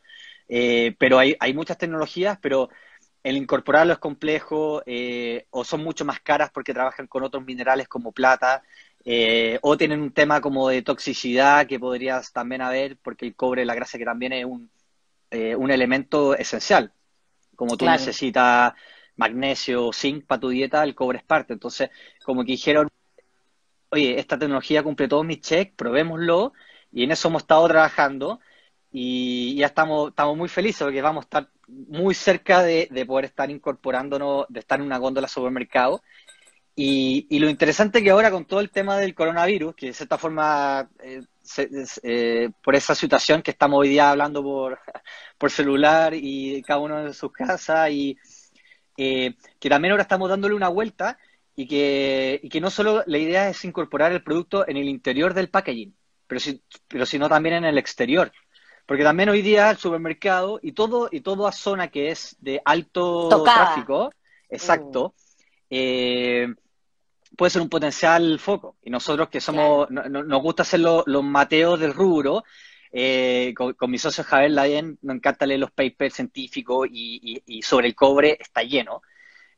pero 0.47 1.19
hay, 1.19 1.35
hay, 1.41 1.53
muchas 1.53 1.79
tecnologías, 1.79 2.39
pero 2.41 2.69
el 3.25 3.37
incorporarlo 3.37 3.93
es 3.93 3.99
complejo 3.99 4.85
o 5.51 5.65
son 5.65 5.83
mucho 5.83 6.05
más 6.05 6.21
caras 6.21 6.51
porque 6.55 6.73
trabajan 6.73 7.09
con 7.09 7.25
otros 7.25 7.45
minerales 7.45 7.89
como 7.89 8.13
plata 8.13 8.63
o 9.63 9.77
tienen 9.77 10.01
un 10.01 10.13
tema 10.13 10.41
como 10.41 10.69
de 10.69 10.83
toxicidad 10.83 11.67
que 11.67 11.81
podrías 11.81 12.33
también 12.33 12.63
haber 12.63 12.99
porque 12.99 13.27
el 13.27 13.35
cobre, 13.35 13.65
la 13.65 13.75
grasa 13.75 13.99
que 13.99 14.05
también 14.05 14.33
es 14.33 14.45
un, 14.45 14.71
un 15.33 15.71
elemento 15.73 16.37
esencial 16.37 16.93
como 17.57 17.77
tú 17.77 17.87
necesitas 17.87 18.73
magnesio 19.17 19.89
o 19.89 19.93
zinc 19.93 20.27
para 20.27 20.41
tu 20.41 20.49
dieta, 20.49 20.83
el 20.83 20.95
cobre 20.95 21.19
es 21.19 21.25
parte. 21.25 21.53
Entonces, 21.53 21.91
como 22.25 22.45
que 22.45 22.53
dijeron, 22.53 22.89
oye, 23.91 24.19
esta 24.19 24.39
tecnología 24.39 24.83
cumple 24.83 25.09
todos 25.09 25.25
mis 25.25 25.41
checks, 25.41 25.75
probémoslo, 25.77 26.53
y 26.91 27.05
en 27.05 27.13
eso 27.13 27.29
hemos 27.29 27.43
estado 27.43 27.69
trabajando, 27.69 28.41
y 28.91 29.57
ya 29.57 29.67
estamos, 29.67 30.11
estamos 30.11 30.37
muy 30.37 30.49
felices 30.49 30.83
porque 30.83 31.03
vamos 31.03 31.25
a 31.25 31.27
estar 31.27 31.49
muy 31.69 32.15
cerca 32.15 32.63
de, 32.63 32.89
poder 33.07 33.25
estar 33.25 33.51
incorporándonos, 33.51 34.47
de 34.49 34.61
estar 34.61 34.79
en 34.79 34.87
una 34.87 34.99
góndola 34.99 35.29
supermercado. 35.29 36.03
Y, 36.75 37.27
y 37.29 37.39
lo 37.39 37.51
interesante 37.51 38.03
que 38.03 38.11
ahora 38.11 38.31
con 38.31 38.47
todo 38.47 38.61
el 38.61 38.71
tema 38.71 38.97
del 38.97 39.15
coronavirus, 39.15 39.75
que 39.75 39.87
de 39.87 39.93
cierta 39.93 40.17
forma 40.17 40.89
eh, 41.01 41.23
eh, 42.03 42.51
por 42.63 42.75
esa 42.75 42.95
situación 42.95 43.43
que 43.43 43.51
estamos 43.51 43.81
hoy 43.81 43.91
día 43.91 44.11
hablando 44.11 44.43
por, 44.43 44.79
por 45.39 45.51
celular 45.51 46.15
y 46.15 46.63
cada 46.63 46.81
uno 46.81 47.01
en 47.01 47.13
sus 47.13 47.31
casas 47.33 47.91
y 47.91 48.17
eh, 48.97 49.35
que 49.59 49.69
también 49.69 49.93
ahora 49.93 50.05
estamos 50.05 50.31
dándole 50.31 50.55
una 50.55 50.69
vuelta 50.69 51.19
y 51.55 51.67
que, 51.67 52.41
y 52.43 52.49
que 52.49 52.61
no 52.61 52.71
solo 52.71 53.03
la 53.07 53.19
idea 53.19 53.51
es 53.51 53.65
incorporar 53.65 54.13
el 54.13 54.23
producto 54.23 54.67
en 54.67 54.79
el 54.79 54.89
interior 54.89 55.35
del 55.35 55.51
packaging, 55.51 55.95
pero, 56.27 56.41
si, 56.41 56.63
pero 56.89 57.05
sino 57.05 57.29
también 57.29 57.57
en 57.57 57.65
el 57.65 57.77
exterior. 57.77 58.33
Porque 58.87 59.05
también 59.05 59.29
hoy 59.29 59.43
día 59.43 59.71
el 59.71 59.77
supermercado 59.77 60.59
y 60.63 60.73
todo 60.73 61.09
y 61.13 61.21
toda 61.21 61.53
zona 61.53 61.89
que 61.89 62.11
es 62.11 62.37
de 62.41 62.61
alto 62.65 63.43
tráfico, 63.45 64.13
exacto, 64.49 65.15
mm. 65.17 65.22
Eh, 65.75 66.55
puede 67.37 67.51
ser 67.51 67.63
un 67.63 67.71
potencial 67.71 68.39
foco. 68.39 68.77
Y 68.83 68.91
nosotros 68.91 69.29
que 69.31 69.41
somos, 69.41 69.91
nos 69.91 70.43
gusta 70.43 70.63
hacer 70.63 70.81
los 70.81 71.25
mateos 71.25 71.81
del 71.81 71.95
rubro, 71.95 72.45
eh, 72.93 73.55
con, 73.57 73.75
mi 73.91 73.99
socio 73.99 74.23
Javier 74.23 74.51
Ladien 74.51 74.99
nos 75.01 75.17
encanta 75.17 75.47
leer 75.47 75.61
los 75.61 75.71
papers 75.71 76.15
científicos 76.15 76.89
y, 76.93 77.63
sobre 77.63 77.89
el 77.89 77.95
cobre 77.95 78.37
está 78.39 78.63
lleno. 78.63 79.03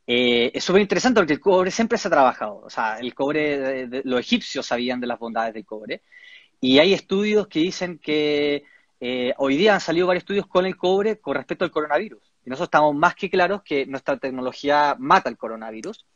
Eh, 0.06 0.52
es 0.54 0.62
súper 0.64 0.82
interesante 0.82 1.20
porque 1.20 1.32
el 1.34 1.40
cobre 1.40 1.70
siempre 1.72 1.98
se 1.98 2.08
ha 2.08 2.10
trabajado. 2.12 2.60
O 2.64 2.70
sea, 2.70 2.98
el 2.98 3.12
cobre, 3.14 3.88
los 4.04 4.20
egipcios 4.20 4.66
sabían 4.66 5.00
de 5.00 5.08
las 5.08 5.18
bondades 5.18 5.54
del 5.54 5.64
cobre. 5.66 6.02
Y 6.60 6.78
hay 6.78 6.92
estudios 6.94 7.48
que 7.48 7.60
dicen 7.60 7.98
que 7.98 8.64
eh, 9.00 9.34
hoy 9.38 9.56
día 9.56 9.74
han 9.74 9.80
salido 9.80 10.06
varios 10.06 10.22
estudios 10.22 10.46
con 10.46 10.66
el 10.66 10.76
cobre 10.76 11.18
con 11.20 11.34
respecto 11.34 11.64
al 11.64 11.70
coronavirus. 11.72 12.23
Y 12.44 12.50
nosotros 12.50 12.68
estamos 12.68 12.94
más 12.94 13.14
que 13.14 13.30
claros 13.30 13.62
que 13.62 13.86
nuestra 13.86 14.16
tecnología 14.18 14.96
mata 14.98 15.28
el 15.28 15.36
coronavirus 15.36 16.06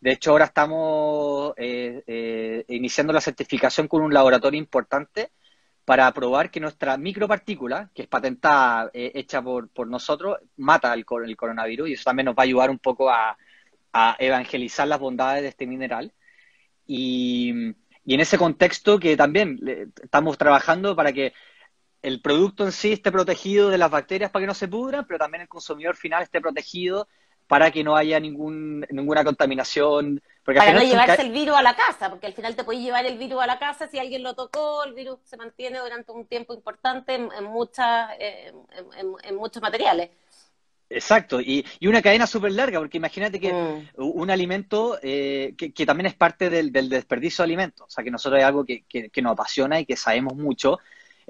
de 0.00 0.12
hecho, 0.12 0.32
ahora 0.32 0.46
estamos 0.46 1.54
eh, 1.56 2.02
eh, 2.06 2.64
iniciando 2.68 3.12
la 3.12 3.20
certificación 3.20 3.88
con 3.88 4.02
un 4.02 4.12
laboratorio 4.12 4.58
importante 4.58 5.30
para 5.84 6.12
probar 6.12 6.50
que 6.50 6.60
nuestra 6.60 6.96
micropartícula, 6.96 7.90
que 7.94 8.02
es 8.02 8.08
patentada, 8.08 8.90
eh, 8.94 9.12
hecha 9.14 9.42
por, 9.42 9.86
nosotros, 9.88 10.38
mata 10.56 10.92
el, 10.94 11.04
el, 11.24 11.36
coronavirus 11.36 11.88
y 11.88 11.92
eso 11.94 12.04
también 12.04 12.26
nos 12.26 12.34
va 12.36 12.42
a 12.42 12.44
ayudar 12.44 12.70
un 12.70 12.78
poco 12.78 13.10
a, 13.10 13.36
evangelizar 14.18 14.88
las 14.88 14.98
bondades 14.98 15.42
de 15.42 15.48
este 15.48 15.66
mineral. 15.66 16.12
Y, 16.86 17.50
en 18.04 18.20
ese 18.20 18.38
contexto 18.38 18.98
que 18.98 19.16
también 19.16 19.60
estamos 20.02 20.36
trabajando 20.36 20.96
para 20.96 21.12
que 21.12 21.32
el 22.02 22.20
producto 22.20 22.64
en 22.64 22.72
sí 22.72 22.92
esté 22.92 23.10
protegido 23.12 23.70
de 23.70 23.78
las 23.78 23.90
bacterias 23.90 24.30
para 24.30 24.42
que 24.42 24.48
no 24.48 24.54
se 24.54 24.68
pudran, 24.68 25.06
pero 25.06 25.18
también 25.18 25.42
el 25.42 25.48
consumidor 25.48 25.96
final 25.96 26.22
esté 26.22 26.40
protegido 26.40 27.08
para 27.46 27.70
que 27.70 27.84
no 27.84 27.96
haya 27.96 28.18
ningún, 28.18 28.86
ninguna 28.90 29.24
contaminación. 29.24 30.22
Porque 30.44 30.58
para 30.58 30.72
no 30.72 30.82
llevarse 30.82 31.22
el 31.22 31.32
virus 31.32 31.54
a 31.54 31.62
la 31.62 31.76
casa, 31.76 32.08
porque 32.08 32.26
al 32.26 32.32
final 32.32 32.56
te 32.56 32.64
puedes 32.64 32.82
llevar 32.82 33.04
el 33.04 33.18
virus 33.18 33.42
a 33.42 33.46
la 33.46 33.58
casa, 33.58 33.88
si 33.88 33.98
alguien 33.98 34.22
lo 34.22 34.34
tocó, 34.34 34.84
el 34.84 34.94
virus 34.94 35.18
se 35.24 35.36
mantiene 35.36 35.78
durante 35.78 36.12
un 36.12 36.26
tiempo 36.26 36.54
importante 36.54 37.14
en, 37.14 37.44
muchas, 37.44 38.10
en, 38.18 39.36
muchos 39.36 39.62
materiales. 39.62 40.10
Exacto, 40.88 41.40
y, 41.40 41.64
una 41.82 42.02
cadena 42.02 42.26
súper 42.26 42.52
larga, 42.52 42.78
porque 42.78 42.96
imagínate 42.96 43.38
que 43.38 43.52
mm. 43.52 43.88
un 43.96 44.30
alimento 44.30 44.98
eh, 45.02 45.54
que, 45.56 45.86
también 45.86 46.06
es 46.06 46.14
parte 46.14 46.50
del, 46.50 46.72
desperdicio 46.72 47.42
de 47.42 47.48
alimentos, 47.48 47.86
o 47.86 47.90
sea 47.90 48.02
que 48.02 48.10
nosotros 48.10 48.40
es 48.40 48.46
algo 48.46 48.64
que, 48.64 49.10
nos 49.22 49.32
apasiona 49.32 49.78
y 49.78 49.84
que 49.84 49.96
sabemos 49.96 50.36
mucho, 50.36 50.78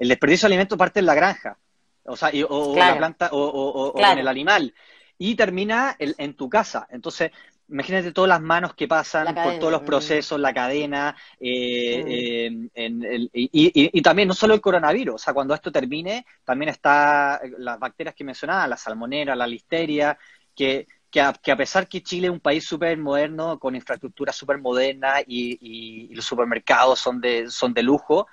el 0.03 0.09
desperdicio 0.09 0.47
de 0.47 0.53
alimentos 0.53 0.77
parte 0.77 0.99
en 0.99 1.05
la 1.05 1.15
granja, 1.15 1.57
o 2.03 2.15
sea, 2.17 2.29
o, 2.49 2.75
la 2.75 2.97
planta, 2.97 3.29
o, 3.31 3.93
en 3.95 4.19
el 4.19 4.27
animal 4.27 4.73
y 5.17 5.35
termina 5.35 5.95
en 5.97 6.33
tu 6.35 6.49
casa. 6.49 6.85
Entonces, 6.89 7.31
imagínate 7.69 8.11
todas 8.11 8.27
las 8.27 8.41
manos 8.41 8.73
que 8.73 8.87
pasan 8.87 9.33
por 9.33 9.57
todos 9.59 9.71
los 9.71 9.83
mm. 9.83 9.85
procesos, 9.85 10.39
la 10.39 10.53
cadena, 10.53 11.15
eh, 11.39 12.51
mm. 12.51 12.69
eh, 12.75 13.29
y, 13.31 14.01
también 14.01 14.27
no 14.27 14.33
solo 14.33 14.53
el 14.53 14.61
coronavirus, 14.61 15.15
o 15.15 15.17
sea, 15.17 15.33
cuando 15.33 15.53
esto 15.53 15.71
termine, 15.71 16.25
también 16.43 16.69
está 16.69 17.39
las 17.57 17.79
bacterias 17.79 18.13
que 18.13 18.25
mencionaba, 18.25 18.67
la 18.67 18.77
salmonera, 18.77 19.35
la 19.35 19.47
listeria, 19.47 20.17
que, 20.53 20.87
que, 21.09 21.21
a, 21.21 21.33
pesar 21.55 21.87
que 21.87 22.03
Chile 22.03 22.27
es 22.27 22.33
un 22.33 22.41
país 22.41 22.65
súper 22.65 22.97
moderno, 22.97 23.57
con 23.59 23.75
infraestructura 23.75 24.33
súper 24.33 24.57
moderna 24.59 25.15
y, 25.25 26.13
los 26.13 26.25
supermercados 26.25 26.99
son 26.99 27.21
de, 27.21 27.49
son 27.49 27.73
de 27.73 27.83
lujo, 27.83 28.27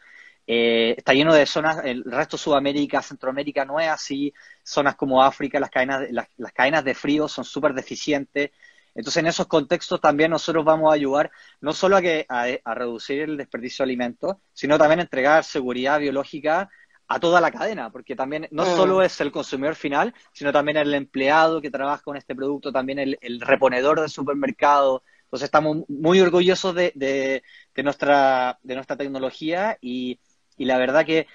eh, 0.52 0.96
está 0.98 1.14
lleno 1.14 1.32
de 1.32 1.46
zonas, 1.46 1.84
el 1.84 2.02
resto 2.02 2.36
de 2.36 2.42
Sudamérica, 2.42 3.02
Centroamérica 3.02 3.64
no 3.64 3.78
es 3.78 3.88
así, 3.88 4.34
zonas 4.64 4.96
como 4.96 5.22
África, 5.22 5.60
las 5.60 5.70
cadenas, 5.70 6.10
las, 6.10 6.26
las 6.38 6.52
cadenas 6.52 6.82
de 6.82 6.94
frío 6.94 7.28
son 7.28 7.44
súper 7.44 7.72
deficientes, 7.72 8.50
entonces, 8.94 9.20
en 9.20 9.28
esos 9.28 9.46
contextos 9.46 10.00
también 10.00 10.32
nosotros 10.32 10.64
vamos 10.64 10.90
a 10.90 10.94
ayudar 10.94 11.30
no 11.60 11.72
solo 11.72 11.96
a, 11.96 12.02
que, 12.02 12.26
a, 12.28 12.74
reducir 12.74 13.20
el 13.20 13.36
desperdicio 13.36 13.84
de 13.84 13.90
alimentos, 13.90 14.36
sino 14.52 14.78
también 14.78 14.98
a 14.98 15.02
entregar 15.02 15.44
seguridad 15.44 16.00
biológica 16.00 16.68
a 17.06 17.20
toda 17.20 17.40
la 17.40 17.52
cadena, 17.52 17.90
porque 17.90 18.16
también 18.16 18.48
no 18.50 18.64
mm. 18.64 18.76
solo 18.76 19.02
es 19.02 19.20
el 19.20 19.30
consumidor 19.30 19.76
final, 19.76 20.12
sino 20.32 20.52
también 20.52 20.76
el 20.76 20.92
empleado 20.94 21.60
que 21.60 21.70
trabaja 21.70 22.02
con 22.02 22.16
este 22.16 22.34
producto, 22.34 22.72
también 22.72 22.98
el, 22.98 23.40
reponedor 23.40 24.00
del 24.00 24.10
supermercado. 24.10 25.04
Entonces, 25.24 25.44
estamos 25.44 25.78
muy 25.88 26.20
orgullosos 26.20 26.74
de, 26.74 26.92
de, 26.96 27.82
nuestra, 27.84 28.58
de 28.62 28.74
nuestra 28.74 28.96
tecnología 28.96 29.78
y, 29.80 30.18
la 30.64 30.78
verdad 30.78 31.04
que, 31.06 31.26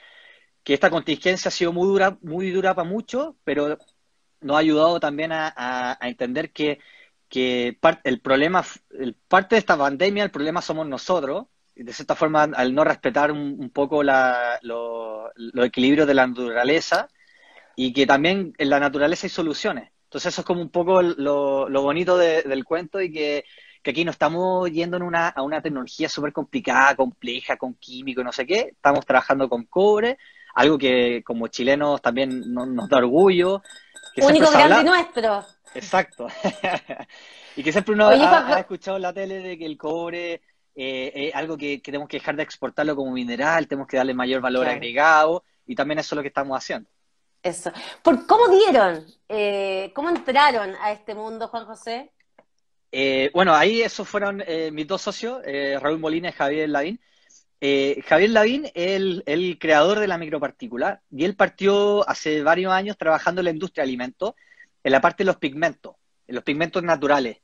esta 0.65 0.89
contingencia 0.89 1.50
ha 1.50 1.51
sido 1.51 1.72
muy 1.72 1.88
dura, 1.88 2.17
muy 2.22 2.50
dura 2.50 2.74
para 2.74 2.89
muchos, 2.89 3.36
pero 3.44 3.77
nos 4.41 4.55
ha 4.55 4.60
ayudado 4.60 5.00
también 5.00 5.32
a 5.32 5.98
entender 6.01 6.51
que 6.51 6.79
que 7.29 7.77
el 8.03 8.22
problema, 8.22 8.63
el, 8.91 9.15
parte 9.15 9.55
de 9.55 9.60
esta 9.60 9.77
pandemia, 9.77 10.24
el 10.24 10.32
problema 10.32 10.62
somos 10.62 10.88
nosotros, 10.88 11.48
y 11.75 11.84
de 11.84 11.94
cierta 11.94 12.15
forma, 12.15 12.44
al 12.44 12.74
no 12.74 12.84
respetar 12.84 13.32
un, 13.32 13.70
poco 13.72 14.03
la, 14.03 14.60
los 14.62 15.32
equilibrios 15.65 16.08
de 16.08 16.13
la 16.13 16.27
naturaleza, 16.27 17.10
y 17.75 17.91
que 17.94 18.05
también 18.05 18.53
en 18.58 18.70
la 18.70 18.79
naturaleza 18.79 19.25
hay 19.27 19.32
soluciones. 19.32 19.91
Entonces 20.05 20.34
eso 20.34 20.41
es 20.41 20.46
como 20.46 20.62
un 20.62 20.70
poco 20.70 21.01
lo, 21.01 21.67
bonito 21.82 22.17
del 22.17 22.63
cuento 22.63 23.01
y 23.01 23.12
que, 23.12 23.44
aquí 23.91 24.05
no 24.05 24.11
estamos 24.11 24.69
yendo 24.71 24.97
en 24.97 25.03
una, 25.03 25.29
a 25.29 25.41
una 25.41 25.61
tecnología 25.61 26.09
súper 26.09 26.33
complicada, 26.33 26.95
compleja, 26.95 27.57
con 27.57 27.75
químico 27.75 28.23
no 28.23 28.31
sé 28.31 28.45
qué. 28.45 28.69
Estamos 28.71 29.05
trabajando 29.05 29.47
con 29.47 29.65
cobre, 29.65 30.17
algo 30.55 30.77
que 30.77 31.23
como 31.23 31.47
chilenos 31.47 32.01
también 32.01 32.53
nos 32.53 32.89
da 32.89 32.97
orgullo. 32.97 33.61
Único 34.17 34.49
grande 34.51 34.83
nuestro. 34.83 35.45
Exacto. 35.73 36.27
y 37.55 37.63
que 37.63 37.71
siempre 37.71 37.93
uno 37.93 38.07
ha, 38.07 38.59
escuchado 38.59 38.97
en 38.97 39.03
la 39.03 39.13
tele 39.13 39.39
de 39.39 39.57
que 39.57 39.65
el 39.65 39.77
cobre 39.77 40.41
eh, 40.73 41.11
es 41.13 41.35
algo 41.35 41.57
que, 41.57 41.79
tenemos 41.79 42.07
que 42.07 42.17
dejar 42.17 42.35
de 42.35 42.43
exportarlo 42.43 42.95
como 42.95 43.11
mineral, 43.11 43.67
tenemos 43.67 43.87
que 43.87 43.97
darle 43.97 44.13
mayor 44.13 44.41
valor 44.41 44.67
agregado, 44.67 45.43
y 45.65 45.75
también 45.75 45.99
eso 45.99 46.15
es 46.15 46.17
lo 46.17 46.21
que 46.21 46.29
estamos 46.29 46.57
haciendo. 46.57 46.89
Eso. 47.43 47.71
¿Por 48.01 48.25
cómo 48.25 48.47
dieron? 48.47 49.05
Eh, 49.29 49.91
¿Cómo 49.93 50.09
entraron 50.09 50.73
a 50.81 50.91
este 50.91 51.13
mundo, 51.13 51.47
Juan 51.47 51.65
José? 51.65 52.11
Eh, 52.97 53.29
bueno, 53.33 53.53
ahí 53.53 53.81
esos 53.81 54.07
fueron 54.07 54.41
mis 54.71 54.87
dos 54.87 55.01
socios, 55.01 55.41
Raúl 55.81 55.99
Molina 55.99 56.29
y 56.29 56.31
Javier 56.31 56.69
Lavín. 56.69 57.01
Javier 57.59 58.29
Lavín 58.29 58.65
es 58.73 59.21
el, 59.25 59.57
creador 59.59 59.99
de 59.99 60.07
la 60.07 60.17
micropartícula 60.17 61.01
y 61.11 61.25
él 61.25 61.35
partió 61.35 62.07
hace 62.07 62.41
varios 62.41 62.71
años 62.71 62.97
trabajando 62.97 63.41
en 63.41 63.45
la 63.45 63.51
industria 63.51 63.83
de 63.83 63.89
alimentos 63.89 64.33
en 64.85 64.91
la 64.93 65.01
parte 65.01 65.23
de 65.23 65.25
los 65.25 65.37
pigmentos, 65.37 65.95
en 66.27 66.35
los 66.35 66.43
pigmentos 66.45 66.83
naturales. 66.83 67.39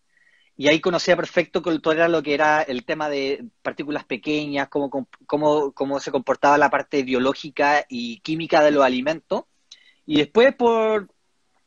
Y 0.56 0.70
ahí 0.70 0.80
conocía 0.80 1.16
perfecto 1.18 1.62
todo 1.62 1.94
era 1.94 2.08
lo 2.08 2.22
que 2.24 2.36
era 2.36 2.62
el 2.62 2.86
tema 2.86 3.10
de 3.10 3.46
partículas 3.64 4.06
pequeñas, 4.06 4.70
cómo, 4.70 4.90
cómo, 5.26 5.74
cómo 5.74 6.00
se 6.00 6.12
comportaba 6.12 6.58
la 6.58 6.70
parte 6.70 7.04
biológica 7.04 7.86
y 7.90 8.20
química 8.20 8.64
de 8.64 8.72
los 8.72 8.86
alimentos. 8.86 9.46
Y 10.06 10.20
después, 10.20 10.54
por, 10.56 11.10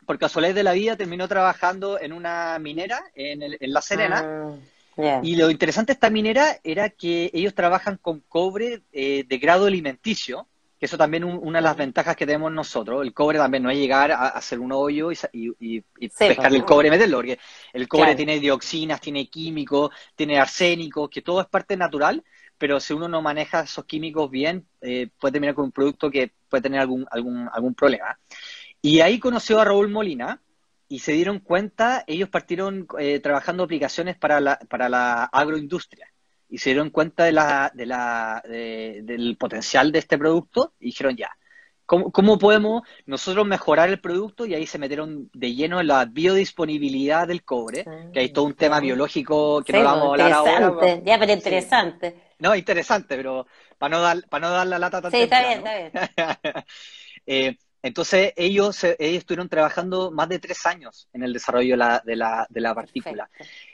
por 0.04 0.18
casualidad 0.18 0.54
de 0.54 0.62
la 0.62 0.72
vida, 0.72 0.96
terminó 0.96 1.28
trabajando 1.28 2.00
en 2.00 2.12
una 2.12 2.58
minera 2.58 3.02
en, 3.14 3.56
La 3.60 3.82
Serena. 3.82 4.56
Ah, 4.96 5.20
y 5.22 5.36
lo 5.36 5.50
interesante 5.50 5.92
de 5.92 5.94
esta 5.94 6.10
minera 6.10 6.60
era 6.62 6.88
que 6.88 7.30
ellos 7.34 7.54
trabajan 7.54 7.98
con 8.00 8.20
cobre 8.20 8.82
eh, 8.92 9.24
de 9.26 9.38
grado 9.38 9.66
alimenticio, 9.66 10.46
eso 10.84 10.98
también 10.98 11.24
es 11.24 11.34
una 11.40 11.58
de 11.58 11.62
las 11.62 11.76
ventajas 11.76 12.14
que 12.14 12.26
tenemos 12.26 12.52
nosotros. 12.52 13.02
El 13.02 13.14
cobre 13.14 13.38
también 13.38 13.62
no 13.62 13.70
es 13.70 13.78
llegar 13.78 14.12
a, 14.12 14.28
hacer 14.28 14.60
un 14.60 14.70
hoyo 14.72 15.10
y, 15.32 15.80
pescar 16.18 16.54
el 16.54 16.64
cobre 16.64 16.88
y 16.88 16.90
meterlo, 16.90 17.18
porque 17.18 17.38
el 17.72 17.88
cobre 17.88 18.14
tiene 18.14 18.38
dioxinas, 18.38 19.00
tiene 19.00 19.26
químicos, 19.28 19.90
tiene 20.14 20.38
arsénico, 20.38 21.08
que 21.08 21.22
todo 21.22 21.40
es 21.40 21.46
parte 21.46 21.76
natural, 21.76 22.22
pero 22.58 22.80
si 22.80 22.92
uno 22.92 23.08
no 23.08 23.22
maneja 23.22 23.60
esos 23.60 23.84
químicos 23.86 24.30
bien, 24.30 24.66
eh, 24.80 25.08
puede 25.18 25.32
terminar 25.32 25.54
con 25.54 25.64
un 25.64 25.72
producto 25.72 26.10
que 26.10 26.32
puede 26.48 26.62
tener 26.62 26.80
algún, 26.80 27.06
algún, 27.10 27.48
algún 27.50 27.74
problema. 27.74 28.18
Y 28.84 29.00
ahí 29.00 29.18
conoció 29.18 29.60
a 29.60 29.64
Raúl 29.64 29.88
Molina 29.88 30.42
y 30.88 30.98
se 30.98 31.12
dieron 31.12 31.38
cuenta, 31.38 32.04
ellos 32.06 32.28
partieron 32.28 32.86
eh, 32.98 33.18
trabajando 33.18 33.62
aplicaciones 33.62 34.14
para 34.14 34.40
la, 34.40 34.58
para 34.68 34.90
la 34.90 35.24
agroindustria 35.24 36.12
y 36.50 36.58
se 36.58 36.68
dieron 36.68 36.90
cuenta 36.90 37.24
de 37.24 37.32
la, 37.32 37.72
de 37.72 37.86
la, 37.86 38.42
del 38.46 39.38
potencial 39.40 39.90
de 39.90 40.00
este 40.00 40.18
producto 40.18 40.74
y 40.78 40.88
dijeron 40.88 41.16
ya, 41.16 41.30
¿cómo, 41.86 42.38
podemos 42.38 42.82
nosotros 43.06 43.46
mejorar 43.46 43.88
el 43.88 44.02
producto? 44.02 44.44
Y 44.44 44.54
ahí 44.54 44.66
se 44.66 44.78
metieron 44.78 45.30
de 45.32 45.54
lleno 45.54 45.80
en 45.80 45.86
la 45.86 46.04
biodisponibilidad 46.04 47.26
del 47.26 47.42
cobre, 47.42 47.86
que 48.12 48.20
hay 48.20 48.34
todo 48.34 48.44
un 48.44 48.54
tema 48.54 48.80
biológico 48.80 49.62
que 49.64 49.72
no 49.72 49.82
vamos 49.82 50.08
a 50.08 50.10
hablar 50.10 50.32
ahora. 50.34 51.00
Ya, 51.02 51.18
pero 51.18 51.32
interesante. 51.32 52.20
No, 52.38 52.54
interesante, 52.54 53.16
pero 53.16 53.46
para 53.78 53.96
no 53.96 54.02
dar, 54.02 54.28
para 54.28 54.46
no 54.46 54.52
dar 54.52 54.66
la 54.66 54.78
lata 54.78 55.00
tan 55.00 55.10
Sí, 55.10 55.22
está 55.22 55.40
bien, 55.40 55.66
está 55.66 55.78
bien. 55.78 56.64
Eh, 57.26 57.56
entonces 57.84 58.32
ellos, 58.36 58.82
ellos 58.82 59.18
estuvieron 59.18 59.50
trabajando 59.50 60.10
más 60.10 60.30
de 60.30 60.38
tres 60.38 60.64
años 60.64 61.06
en 61.12 61.22
el 61.22 61.34
desarrollo 61.34 61.74
de 61.74 61.76
la, 61.76 62.02
de 62.02 62.16
la, 62.16 62.46
de 62.48 62.60
la 62.62 62.74
partícula. 62.74 63.28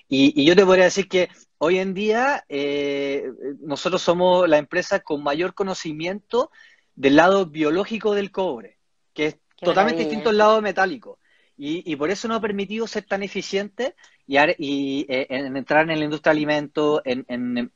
Y, 0.08 0.44
yo 0.44 0.56
te 0.56 0.66
podría 0.66 0.86
decir 0.86 1.06
que 1.08 1.28
hoy 1.58 1.78
en 1.78 1.94
día 1.94 2.44
eh, 2.48 3.30
nosotros 3.60 4.02
somos 4.02 4.48
la 4.48 4.58
empresa 4.58 4.98
con 4.98 5.22
mayor 5.22 5.54
conocimiento 5.54 6.50
del 6.96 7.14
lado 7.14 7.46
biológico 7.46 8.12
del 8.16 8.32
cobre, 8.32 8.78
que 9.14 9.26
es 9.26 9.36
totalmente 9.56 10.00
distinto 10.00 10.30
al 10.30 10.38
lado 10.38 10.60
metálico. 10.60 11.20
Y, 11.56 11.94
por 11.94 12.10
eso 12.10 12.26
nos 12.26 12.38
ha 12.38 12.40
permitido 12.40 12.88
ser 12.88 13.04
tan 13.04 13.22
eficientes 13.22 13.94
y, 14.26 14.38
y 14.58 15.06
eh, 15.08 15.28
en 15.30 15.56
entrar 15.56 15.88
en 15.88 15.96
la 16.00 16.04
industria 16.04 16.32
de 16.32 16.38
alimentos, 16.38 17.00
en, 17.04 17.70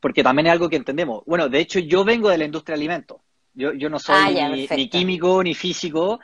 porque 0.00 0.24
también 0.24 0.48
es 0.48 0.52
algo 0.54 0.68
que 0.68 0.74
entendemos. 0.74 1.22
Bueno, 1.24 1.48
de 1.48 1.60
hecho 1.60 1.78
yo 1.78 2.04
vengo 2.04 2.30
de 2.30 2.38
la 2.38 2.46
industria 2.46 2.74
de 2.74 2.80
alimentos. 2.80 3.18
Yo, 3.58 3.72
yo 3.72 3.90
no 3.90 3.98
soy 3.98 4.38
ah, 4.38 4.48
ni, 4.50 4.88
químico 4.88 5.42
ni 5.42 5.52
físico. 5.52 6.20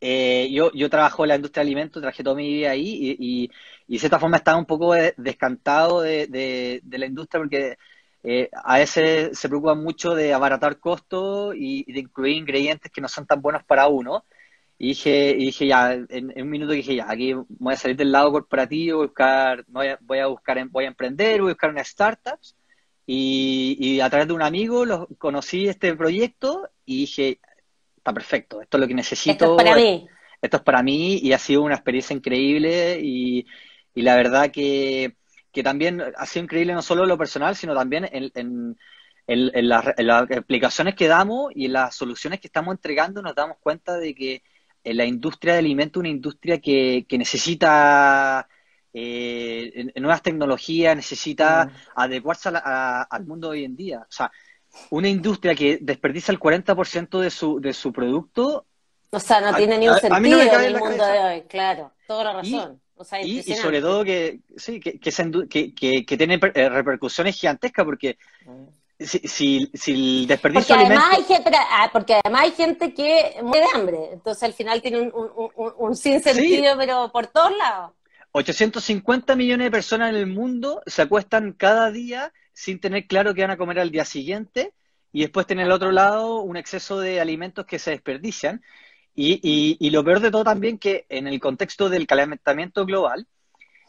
Eh, 0.00 0.48
yo, 0.52 0.70
yo 0.72 0.88
trabajo 0.88 1.24
en 1.24 1.30
la 1.30 1.34
industria 1.34 1.64
de 1.64 1.66
alimentos, 1.66 2.00
trabajé 2.00 2.22
toda 2.22 2.36
mi 2.36 2.46
vida 2.46 2.70
ahí 2.70 3.16
y, 3.18 3.50
de 3.88 3.98
cierta 3.98 4.20
forma 4.20 4.36
estaba 4.36 4.56
un 4.56 4.66
poco 4.66 4.94
descantado 5.16 6.02
de, 6.02 6.28
de, 6.28 6.98
la 6.98 7.06
industria 7.06 7.40
porque 7.40 7.76
eh, 8.22 8.48
a 8.52 8.78
veces 8.78 9.36
se 9.36 9.48
preocupa 9.48 9.74
mucho 9.74 10.14
de 10.14 10.32
abaratar 10.32 10.78
costos 10.78 11.56
y, 11.58 11.92
de 11.92 12.00
incluir 12.00 12.36
ingredientes 12.36 12.92
que 12.92 13.00
no 13.00 13.08
son 13.08 13.26
tan 13.26 13.42
buenos 13.42 13.64
para 13.64 13.88
uno. 13.88 14.24
Y 14.78 14.88
dije, 14.90 15.30
y 15.30 15.46
dije 15.46 15.66
ya, 15.66 15.92
en, 15.92 16.32
un 16.36 16.48
minuto 16.48 16.72
dije 16.72 16.94
ya, 16.94 17.10
aquí 17.10 17.32
voy 17.34 17.74
a 17.74 17.76
salir 17.76 17.96
del 17.96 18.12
lado 18.12 18.30
corporativo, 18.30 18.98
voy 18.98 19.06
a 19.06 19.08
buscar, 19.08 19.64
voy 19.66 19.86
a, 19.88 19.98
voy 20.02 20.18
a 20.20 20.26
buscar, 20.28 20.68
voy 20.68 20.84
a 20.84 20.88
emprender, 20.88 21.40
voy 21.40 21.50
a 21.50 21.54
buscar 21.54 21.70
unas 21.70 21.88
startups. 21.88 22.56
Y, 23.06 23.76
y, 23.78 24.00
a 24.00 24.10
través 24.10 24.26
de 24.26 24.34
un 24.34 24.42
amigo 24.42 24.84
los, 24.84 25.06
conocí 25.18 25.68
este 25.68 25.94
proyecto 25.94 26.68
y 26.84 27.02
dije, 27.02 27.40
está 27.96 28.12
perfecto, 28.12 28.60
esto 28.60 28.76
es 28.76 28.80
lo 28.80 28.88
que 28.88 28.94
necesito. 28.94 29.32
Esto 29.32 29.56
es 29.56 29.64
para 29.64 29.76
mí. 29.76 30.08
Esto 30.40 30.56
es 30.58 30.62
para 30.62 30.82
mí 30.82 31.18
y 31.22 31.32
ha 31.32 31.38
sido 31.38 31.62
una 31.62 31.74
experiencia 31.74 32.14
increíble 32.14 33.00
y, 33.02 33.46
la 33.94 34.14
verdad 34.14 34.50
que, 34.50 35.16
también 35.64 36.02
ha 36.16 36.26
sido 36.26 36.44
increíble 36.44 36.74
no 36.74 36.82
solo 36.82 37.02
en 37.02 37.08
lo 37.08 37.18
personal, 37.18 37.56
sino 37.56 37.74
también 37.74 38.08
en, 38.12 38.76
las, 39.26 39.86
explicaciones 40.30 40.94
que 40.94 41.08
damos 41.08 41.50
y 41.54 41.66
en 41.66 41.72
las 41.72 41.96
soluciones 41.96 42.40
que 42.40 42.46
estamos 42.46 42.74
entregando 42.74 43.22
nos 43.22 43.34
damos 43.34 43.56
cuenta 43.58 43.96
de 43.96 44.14
que 44.14 44.42
la 44.84 45.04
industria 45.04 45.54
de 45.54 45.60
alimentos 45.60 46.00
es 46.00 46.00
una 46.00 46.08
industria 46.10 46.60
que, 46.60 47.06
necesita 47.10 48.46
eh, 48.98 49.92
nuevas 49.96 50.22
tecnologías, 50.22 50.96
necesita 50.96 51.66
mm. 51.66 51.70
adecuarse 51.96 52.48
al 52.48 53.26
mundo 53.26 53.50
de 53.50 53.58
hoy 53.58 53.64
en 53.64 53.76
día. 53.76 53.98
O 54.00 54.12
sea, 54.12 54.32
una 54.88 55.08
industria 55.08 55.54
que 55.54 55.78
desperdicia 55.82 56.32
el 56.32 56.40
40% 56.40 57.20
de 57.20 57.30
su, 57.30 57.60
de 57.60 57.74
su 57.74 57.92
producto. 57.92 58.64
O 59.10 59.20
sea, 59.20 59.42
no 59.42 59.54
tiene 59.54 59.76
ni 59.76 59.88
un 59.88 59.98
sentido 59.98 60.40
en 60.40 60.64
el 60.64 60.78
mundo 60.78 61.04
de 61.04 61.18
hoy, 61.18 61.42
claro, 61.42 61.92
toda 62.06 62.24
la 62.24 62.32
razón. 62.34 62.80
Y, 63.22 63.42
sobre 63.42 63.82
todo 63.82 64.02
que, 64.02 64.40
sí, 64.56 64.80
que, 64.80 64.98
que, 64.98 65.74
que, 66.06 66.16
tiene 66.16 66.40
eh, 66.54 66.68
repercusiones 66.70 67.36
gigantescas 67.36 67.84
porque 67.84 68.16
si, 68.98 69.70
si, 69.74 69.92
el 69.92 70.26
desperdicio 70.26 70.74
porque 70.74 70.86
además, 70.86 71.04
hay 71.10 71.24
gente, 71.24 71.50
ah, 71.54 71.90
porque 71.92 72.18
además 72.24 72.42
hay 72.44 72.52
gente 72.52 72.94
que 72.94 73.36
muere 73.42 73.66
de 73.66 73.78
hambre, 73.78 73.98
entonces 74.12 74.42
al 74.42 74.54
final 74.54 74.80
tiene 74.80 75.02
un, 75.02 75.12
un, 75.14 75.72
un, 75.76 75.94
sinsentido, 75.96 76.78
pero 76.78 77.12
por 77.12 77.26
todos 77.26 77.54
lados. 77.58 77.92
850 78.38 79.34
millones 79.34 79.64
de 79.64 79.70
personas 79.70 80.10
en 80.10 80.16
el 80.16 80.26
mundo 80.26 80.82
se 80.84 81.00
acuestan 81.00 81.54
cada 81.54 81.90
día 81.90 82.34
sin 82.52 82.78
tener 82.80 83.06
claro 83.06 83.32
qué 83.32 83.40
van 83.40 83.52
a 83.52 83.56
comer 83.56 83.80
al 83.80 83.90
día 83.90 84.04
siguiente 84.04 84.74
y 85.10 85.22
después 85.22 85.46
tener 85.46 85.64
al 85.64 85.72
otro 85.72 85.90
lado 85.90 86.42
un 86.42 86.58
exceso 86.58 87.00
de 87.00 87.18
alimentos 87.18 87.64
que 87.64 87.78
se 87.78 87.92
desperdician. 87.92 88.62
Y, 89.14 89.88
lo 89.88 90.04
peor 90.04 90.20
de 90.20 90.30
todo 90.30 90.44
también 90.44 90.76
que 90.76 91.06
en 91.08 91.26
el 91.26 91.40
contexto 91.40 91.88
del 91.88 92.06
calentamiento 92.06 92.84
global, 92.84 93.26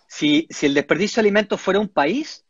si, 0.08 0.48
el 0.62 0.74
desperdicio 0.74 1.22
de 1.22 1.28
alimentos 1.28 1.60
fuera 1.60 1.82
un 1.82 1.90
país, 1.90 2.46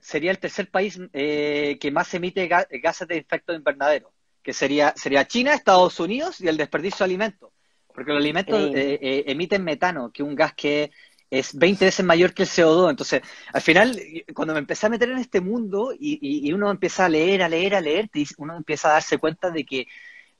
sería 0.00 0.30
el 0.30 0.38
tercer 0.38 0.70
país 0.70 0.98
eh, 1.12 1.76
que 1.78 1.90
más 1.90 2.14
emite 2.14 2.48
gases 2.48 3.06
de 3.06 3.18
efecto 3.18 3.52
invernadero, 3.52 4.14
que 4.42 4.54
sería, 4.54 4.94
sería 4.96 5.26
China, 5.26 5.52
Estados 5.52 6.00
Unidos 6.00 6.40
y 6.40 6.48
el 6.48 6.56
desperdicio 6.56 7.00
de 7.00 7.04
alimentos. 7.04 7.50
Porque 7.92 8.12
los 8.12 8.20
alimentos 8.22 8.74
eh, 8.74 8.98
eh, 9.02 9.24
emiten 9.26 9.62
metano, 9.62 10.10
que 10.10 10.22
es 10.22 10.28
un 10.28 10.34
gas 10.34 10.54
que 10.54 10.90
es 11.30 11.56
20 11.56 11.84
veces 11.84 12.04
mayor 12.04 12.34
que 12.34 12.44
el 12.44 12.48
CO2. 12.48 12.90
Entonces, 12.90 13.22
al 13.52 13.60
final, 13.60 14.00
cuando 14.34 14.54
me 14.54 14.60
empecé 14.60 14.86
a 14.86 14.90
meter 14.90 15.10
en 15.10 15.18
este 15.18 15.40
mundo 15.40 15.92
y, 15.98 16.52
uno 16.52 16.70
empieza 16.70 17.06
a 17.06 17.08
leer, 17.08 17.42
a 17.42 17.48
leer, 17.48 17.74
a 17.74 17.80
leer, 17.80 18.10
uno 18.38 18.56
empieza 18.56 18.88
a 18.88 18.92
darse 18.92 19.18
cuenta 19.18 19.50
de 19.50 19.64
que, 19.64 19.86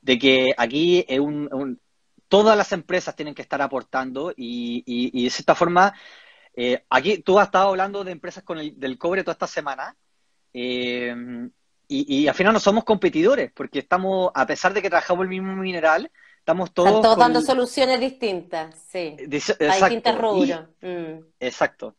de 0.01 0.19
que 0.19 0.55
aquí 0.57 1.05
es 1.09 1.21
un, 1.21 1.81
todas 2.29 2.57
las 2.57 2.73
empresas 2.73 3.17
tienen 3.17 3.35
que 3.35 3.43
estar 3.43 3.61
aportando 3.63 4.33
y, 4.37 5.25
de 5.25 5.31
cierta 5.31 5.55
forma, 5.55 5.95
eh, 6.55 6.85
aquí 6.91 7.19
tú 7.19 7.39
has 7.39 7.49
estado 7.49 7.69
hablando 7.69 8.05
de 8.05 8.13
empresas 8.13 8.43
con 8.45 8.59
el, 8.59 8.79
del 8.79 8.99
cobre 8.99 9.23
toda 9.23 9.33
esta 9.33 9.47
semana. 9.47 9.97
Eh, 10.53 11.15
y, 11.91 12.23
y 12.23 12.29
al 12.29 12.35
final 12.35 12.53
no 12.53 12.61
somos 12.61 12.85
competidores, 12.85 13.51
porque 13.53 13.79
estamos, 13.79 14.31
a 14.35 14.47
pesar 14.47 14.75
de 14.75 14.83
que 14.83 14.91
trabajamos 14.91 15.23
el 15.23 15.31
mismo 15.31 15.55
mineral, 15.57 16.11
Estamos 16.49 16.73
todos, 16.73 17.19
dando 17.19 17.43
soluciones 17.43 18.01
distintas, 18.01 18.75
sí. 18.91 19.15
a 19.21 19.75
distintos 19.77 20.19
rubros. 20.19 20.63
Mm. 20.81 21.21
Exacto. 21.41 21.95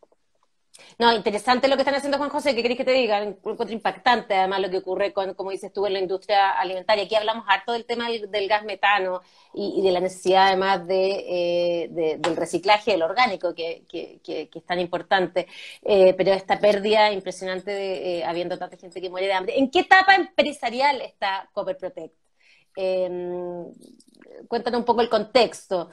No, 0.97 1.13
interesante 1.13 1.67
lo 1.67 1.75
que 1.75 1.83
están 1.83 1.93
haciendo 1.93 2.17
Juan 2.17 2.31
José, 2.31 2.55
¿qué 2.55 2.63
querés 2.63 2.75
que 2.75 2.83
te 2.83 2.93
diga? 2.93 3.21
Un 3.21 3.27
encuentro 3.27 3.71
impactante 3.71 4.33
además 4.33 4.61
lo 4.61 4.71
que 4.71 4.77
ocurre 4.77 5.13
con, 5.13 5.35
como 5.35 5.51
dices 5.51 5.71
tú, 5.71 5.85
en 5.85 5.93
la 5.93 5.99
industria 5.99 6.49
alimentaria. 6.53 7.03
Aquí 7.03 7.13
hablamos 7.13 7.45
harto 7.47 7.73
del 7.73 7.85
tema 7.85 8.09
del, 8.09 8.47
gas 8.47 8.63
metano 8.65 9.21
y, 9.53 9.83
de 9.83 9.91
la 9.91 9.99
necesidad 9.99 10.47
además 10.47 10.87
de, 10.87 11.83
eh, 11.83 12.17
del 12.17 12.35
reciclaje 12.35 12.89
del 12.91 13.03
orgánico, 13.03 13.53
que, 13.53 13.83
es 14.25 14.65
tan 14.65 14.79
importante. 14.79 15.45
Eh, 15.83 16.15
pero 16.17 16.33
esta 16.33 16.59
pérdida 16.59 17.11
impresionante 17.11 17.69
de, 17.69 18.17
eh, 18.17 18.25
habiendo 18.25 18.57
tanta 18.57 18.77
gente 18.77 18.99
que 18.99 19.11
muere 19.11 19.27
de 19.27 19.33
hambre. 19.33 19.59
¿En 19.59 19.69
qué 19.69 19.81
etapa 19.81 20.15
empresarial 20.15 21.01
está 21.01 21.47
Copper 21.53 21.77
Protect? 21.77 22.15
Em, 22.75 23.65
cuéntanos 24.47 24.79
un 24.79 24.85
poco 24.85 25.01
el 25.01 25.09
contexto 25.09 25.89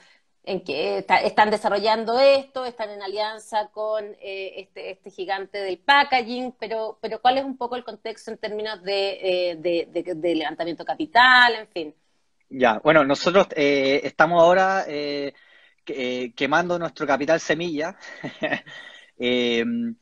en 0.47 0.61
que 0.61 1.05
están 1.25 1.51
desarrollando 1.51 2.21
esto, 2.21 2.65
están 2.65 2.91
en 2.91 3.03
alianza 3.03 3.69
con 3.73 4.05
eh, 4.21 4.55
este, 4.59 4.93
este, 4.93 5.11
gigante 5.11 5.59
del 5.59 5.79
packaging, 5.79 6.53
pero, 6.53 6.99
pero 7.03 7.21
¿cuál 7.21 7.39
es 7.39 7.45
un 7.45 7.57
poco 7.57 7.75
el 7.75 7.83
contexto 7.83 8.31
en 8.31 8.39
términos 8.39 8.81
de, 8.85 9.51
eh, 9.51 10.35
levantamiento 10.35 10.85
capital, 10.85 11.57
en 11.57 11.69
fin? 11.69 11.95
Ya, 12.49 12.79
bueno, 12.79 13.05
nosotros 13.05 13.49
eh, 13.57 14.01
estamos 14.05 14.41
ahora 14.41 14.87
quemando 15.85 16.79
nuestro 16.79 17.07
capital 17.07 17.41
semilla. 17.41 17.97
Em, 19.19 19.97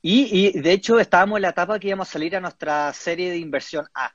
y, 0.00 0.56
y, 0.56 0.58
de 0.58 0.72
hecho 0.72 0.98
estábamos 0.98 1.36
en 1.36 1.42
la 1.42 1.50
etapa 1.50 1.78
que 1.78 1.88
íbamos 1.88 2.08
a 2.08 2.12
salir 2.12 2.34
a 2.34 2.40
nuestra 2.40 2.90
serie 2.94 3.30
de 3.30 3.36
inversión 3.36 3.86
A. 3.92 4.10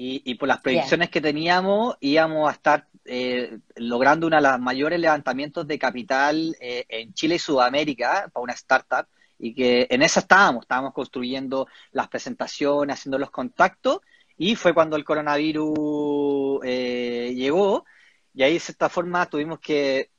Y, 0.00 0.36
por 0.36 0.46
las 0.46 0.60
predicciones 0.60 1.10
que 1.10 1.20
teníamos, 1.20 1.96
íbamos 1.98 2.48
a 2.48 2.52
estar 2.52 2.86
eh, 3.04 3.58
logrando 3.74 4.28
uno 4.28 4.36
de 4.36 4.42
los 4.42 4.60
mayores 4.60 5.00
levantamientos 5.00 5.66
de 5.66 5.76
capital 5.76 6.56
eh, 6.60 6.84
en 6.88 7.12
Chile 7.14 7.34
y 7.34 7.40
Sudamérica 7.40 8.30
para 8.32 8.44
una 8.44 8.52
startup. 8.52 9.08
Y 9.40 9.52
que 9.54 9.88
en 9.90 10.02
esa 10.02 10.20
estábamos, 10.20 10.62
estábamos 10.62 10.94
construyendo 10.94 11.66
las 11.90 12.06
presentaciones, 12.06 12.94
haciendo 12.94 13.18
los 13.18 13.32
contactos. 13.32 13.98
Y 14.36 14.54
fue 14.54 14.72
cuando 14.72 14.94
el 14.94 15.02
coronavirus 15.02 16.60
eh, 16.62 17.32
llegó. 17.34 17.84
Y 18.34 18.44
ahí 18.44 18.54
de 18.54 18.60
cierta 18.60 18.88
forma 18.88 19.26
tuvimos 19.26 19.58
que, 19.58 20.12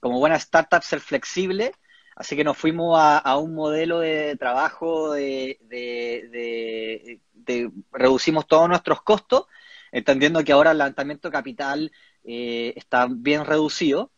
como 0.00 0.18
buena 0.18 0.36
startup, 0.36 0.82
ser 0.82 1.00
flexible 1.00 1.72
Así 2.16 2.36
que 2.36 2.44
nos 2.44 2.56
fuimos 2.56 2.96
a, 2.98 3.36
un 3.38 3.54
modelo 3.54 4.00
de 4.00 4.36
trabajo 4.36 5.12
de, 5.12 5.58
reducimos 7.92 8.46
todos 8.46 8.68
nuestros 8.68 9.02
costos, 9.02 9.46
entendiendo 9.90 10.44
que 10.44 10.52
ahora 10.52 10.70
el 10.70 10.78
lanzamiento 10.78 11.30
capital 11.30 11.90
eh, 12.24 12.72
está 12.76 13.08
bien 13.10 13.44
reducido. 13.44 14.12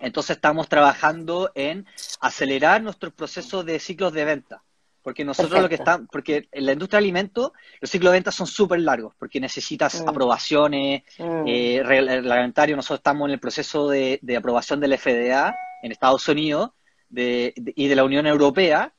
Entonces 0.00 0.36
estamos 0.36 0.68
trabajando 0.68 1.52
en 1.54 1.86
acelerar 2.20 2.82
nuestros 2.82 3.12
procesos 3.12 3.64
de 3.64 3.78
ciclos 3.78 4.12
de 4.12 4.24
venta. 4.24 4.64
Porque 5.00 5.24
nosotros 5.24 5.60
lo 5.60 5.68
que 5.68 5.74
estamos, 5.76 6.08
porque 6.12 6.48
en 6.52 6.66
la 6.66 6.72
industria 6.72 6.98
de 6.98 7.04
alimentos 7.04 7.50
los 7.80 7.90
ciclos 7.90 8.12
de 8.12 8.16
venta 8.16 8.30
son 8.30 8.46
súper 8.46 8.80
largos, 8.80 9.14
porque 9.18 9.40
necesitas 9.40 10.00
mm. 10.00 10.08
aprobaciones, 10.08 11.02
mm. 11.18 11.44
eh, 11.46 11.82
reglamentarios. 11.84 12.76
Nosotros 12.76 13.00
estamos 13.00 13.28
en 13.28 13.34
el 13.34 13.40
proceso 13.40 13.88
de, 13.88 14.20
de 14.22 14.36
aprobación 14.36 14.78
del 14.78 14.96
FDA 14.96 15.56
en 15.82 15.90
Estados 15.90 16.28
Unidos 16.28 16.70
y 17.14 17.88
de 17.88 17.96
la 17.96 18.04
Unión 18.04 18.26
Europea, 18.26 18.92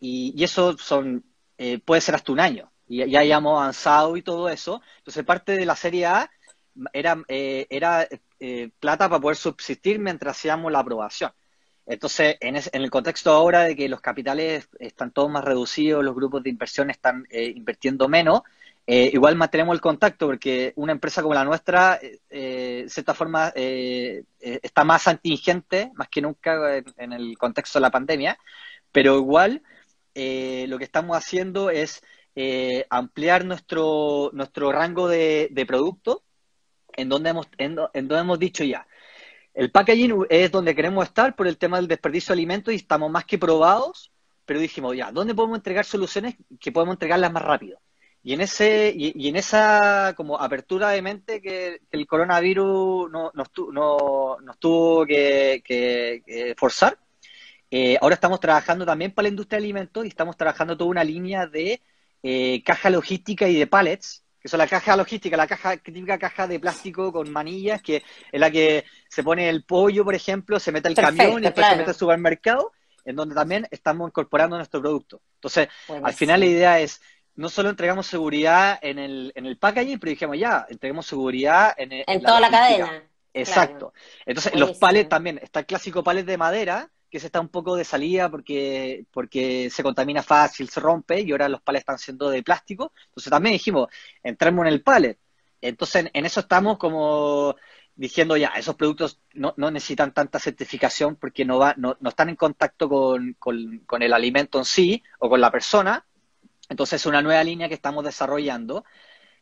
y, 0.00 0.42
eso 0.42 0.76
son 0.78 1.24
eh, 1.58 1.80
puede 1.80 2.00
ser 2.00 2.14
hasta 2.14 2.32
un 2.32 2.40
año. 2.40 2.70
Y 2.86 3.08
ya 3.10 3.20
hayamos 3.20 3.60
avanzado 3.60 4.16
y 4.16 4.22
todo 4.22 4.48
eso. 4.48 4.80
Entonces, 4.98 5.24
parte 5.24 5.52
de 5.52 5.66
la 5.66 5.76
Serie 5.76 6.06
A 6.06 6.30
era, 6.92 7.22
eh, 7.28 7.66
era 7.68 8.08
eh, 8.40 8.70
plata 8.80 9.08
para 9.08 9.20
poder 9.20 9.36
subsistir 9.36 9.98
mientras 9.98 10.36
hacíamos 10.38 10.72
la 10.72 10.78
aprobación. 10.78 11.32
Entonces, 11.84 12.36
en, 12.40 12.56
en, 12.56 12.82
el 12.82 12.90
contexto 12.90 13.32
ahora 13.32 13.62
de 13.64 13.74
que 13.74 13.88
los 13.88 14.00
capitales 14.00 14.68
están 14.78 15.10
todos 15.10 15.30
más 15.30 15.44
reducidos, 15.44 16.04
los 16.04 16.14
grupos 16.14 16.42
de 16.42 16.50
inversión 16.50 16.90
están 16.90 17.26
invirtiendo 17.30 18.08
menos, 18.08 18.42
igual 18.90 19.36
mantenemos 19.36 19.74
el 19.74 19.80
contacto 19.80 20.26
porque 20.26 20.72
una 20.76 20.92
empresa 20.92 21.20
como 21.22 21.34
la 21.34 21.44
nuestra, 21.44 22.00
de 22.30 22.86
cierta 22.88 23.12
forma, 23.14 23.52
está 23.54 24.84
más 24.84 25.06
antigente, 25.08 25.92
más 25.94 26.08
que 26.08 26.22
nunca 26.22 26.78
en, 26.78 27.12
el 27.12 27.36
contexto 27.36 27.78
de 27.78 27.82
la 27.82 27.90
pandemia, 27.90 28.38
pero 28.90 29.18
igual 29.18 29.62
lo 30.14 30.78
que 30.78 30.84
estamos 30.84 31.16
haciendo 31.16 31.68
es 31.68 32.02
eh, 32.40 32.86
ampliar 32.88 33.44
nuestro, 33.44 34.30
nuestro 34.32 34.70
rango 34.70 35.08
de, 35.08 35.48
de 35.50 35.66
productos 35.66 36.18
en 36.92 37.08
donde, 37.08 37.30
hemos, 37.30 37.48
en, 37.58 37.74
donde 37.74 38.16
hemos 38.16 38.38
dicho 38.38 38.62
ya, 38.62 38.86
el 39.54 39.72
packaging 39.72 40.24
es 40.30 40.52
donde 40.52 40.76
queremos 40.76 41.04
estar 41.04 41.34
por 41.34 41.48
el 41.48 41.58
tema 41.58 41.78
del 41.78 41.88
desperdicio 41.88 42.28
de 42.28 42.34
alimentos 42.34 42.72
y 42.72 42.76
estamos 42.76 43.10
más 43.10 43.24
que 43.24 43.38
probados, 43.38 44.12
pero 44.46 44.60
dijimos 44.60 44.96
ya, 44.96 45.10
¿dónde 45.10 45.34
podemos 45.34 45.58
entregar 45.58 45.84
soluciones 45.84 46.36
que 46.60 46.70
podemos 46.70 46.94
entregarlas 46.94 47.32
más 47.32 47.42
rápido? 47.42 47.80
Y 48.22 48.34
en 48.34 48.40
ese 48.40 48.92
y, 48.94 49.28
en 49.28 49.36
esa 49.36 50.12
como 50.16 50.38
apertura 50.38 50.90
de 50.90 51.02
mente 51.02 51.40
que, 51.40 51.80
el 51.90 52.06
coronavirus 52.06 53.10
no, 53.10 53.30
nos, 53.32 53.50
tuvo 54.58 55.06
que, 55.06 56.54
forzar, 56.56 56.98
eh, 57.70 57.98
ahora 58.00 58.14
estamos 58.14 58.40
trabajando 58.40 58.84
también 58.84 59.12
para 59.12 59.24
la 59.24 59.30
industria 59.30 59.58
de 59.58 59.64
alimentos 59.64 60.04
y 60.04 60.08
estamos 60.08 60.36
trabajando 60.36 60.76
toda 60.76 60.90
una 60.90 61.04
línea 61.04 61.46
de 61.46 61.80
eh, 62.22 62.62
caja 62.64 62.90
logística 62.90 63.46
y 63.48 63.56
de 63.56 63.66
pallets, 63.66 64.24
que 64.40 64.48
son 64.48 64.58
la 64.58 64.66
caja 64.66 64.96
logística, 64.96 65.36
la 65.36 65.46
caja 65.46 65.76
típica 65.76 66.18
caja 66.18 66.46
de 66.46 66.58
plástico 66.58 67.12
con 67.12 67.30
manillas, 67.30 67.82
que 67.82 68.02
es 68.32 68.40
la 68.40 68.50
que 68.50 68.84
se 69.08 69.22
pone 69.22 69.48
el 69.48 69.64
pollo, 69.64 70.04
por 70.04 70.14
ejemplo, 70.14 70.58
se 70.58 70.72
mete 70.72 70.88
el 70.88 70.94
camión 70.94 71.38
y 71.38 71.42
después 71.42 71.66
se 71.66 71.76
mete 71.76 71.90
al 71.90 71.96
supermercado, 71.96 72.72
en 73.04 73.16
donde 73.16 73.34
también 73.34 73.66
estamos 73.70 74.08
incorporando 74.08 74.56
nuestro 74.56 74.80
producto. 74.80 75.20
Entonces, 75.34 75.68
al 76.02 76.14
final 76.14 76.40
la 76.40 76.46
idea 76.46 76.80
es, 76.80 77.00
no 77.38 77.48
solo 77.48 77.70
entregamos 77.70 78.08
seguridad 78.08 78.80
en 78.82 78.98
el, 78.98 79.32
en 79.36 79.46
el 79.46 79.56
packaging, 79.58 80.00
pero 80.00 80.10
dijimos 80.10 80.36
ya, 80.36 80.66
entregamos 80.68 81.06
seguridad 81.06 81.72
en, 81.76 81.92
en, 81.92 82.20
toda 82.20 82.40
la, 82.40 82.50
cadena. 82.50 83.04
Exacto. 83.32 83.92
Entonces, 84.26 84.56
los 84.56 84.76
pallets 84.76 85.08
también, 85.08 85.38
está 85.40 85.60
el 85.60 85.66
clásico 85.66 86.02
pallet 86.02 86.24
de 86.24 86.36
madera, 86.36 86.90
que 87.08 87.20
se 87.20 87.26
está 87.26 87.40
un 87.40 87.48
poco 87.48 87.76
de 87.76 87.84
salida 87.84 88.28
porque, 88.28 89.06
porque 89.12 89.70
se 89.70 89.84
contamina 89.84 90.20
fácil, 90.24 90.68
se 90.68 90.80
rompe 90.80 91.20
y 91.20 91.30
ahora 91.30 91.48
los 91.48 91.62
palets 91.62 91.82
están 91.82 91.98
siendo 91.98 92.28
de 92.28 92.42
plástico. 92.42 92.92
Entonces 93.06 93.30
también 93.30 93.52
dijimos, 93.52 93.86
entremos 94.24 94.66
en 94.66 94.72
el 94.72 94.82
palet. 94.82 95.20
Entonces 95.60 96.10
en, 96.12 96.26
eso 96.26 96.40
estamos 96.40 96.76
como 96.76 97.54
diciendo 97.94 98.36
ya, 98.36 98.48
esos 98.48 98.74
productos 98.74 99.20
no, 99.34 99.54
no 99.56 99.70
necesitan 99.70 100.12
tanta 100.12 100.40
certificación 100.40 101.14
porque 101.14 101.44
no, 101.44 101.58
va, 101.58 101.74
no, 101.76 101.96
no 102.00 102.08
están 102.08 102.30
en 102.30 102.36
contacto 102.36 102.88
con, 102.88 103.34
con, 103.38 104.02
el 104.02 104.12
alimento 104.12 104.58
en 104.58 104.64
sí 104.64 105.02
o 105.20 105.28
con 105.28 105.40
la 105.40 105.52
persona. 105.52 106.04
Entonces 106.68 107.00
es 107.00 107.06
una 107.06 107.22
nueva 107.22 107.42
línea 107.44 107.68
que 107.68 107.74
estamos 107.74 108.04
desarrollando. 108.04 108.84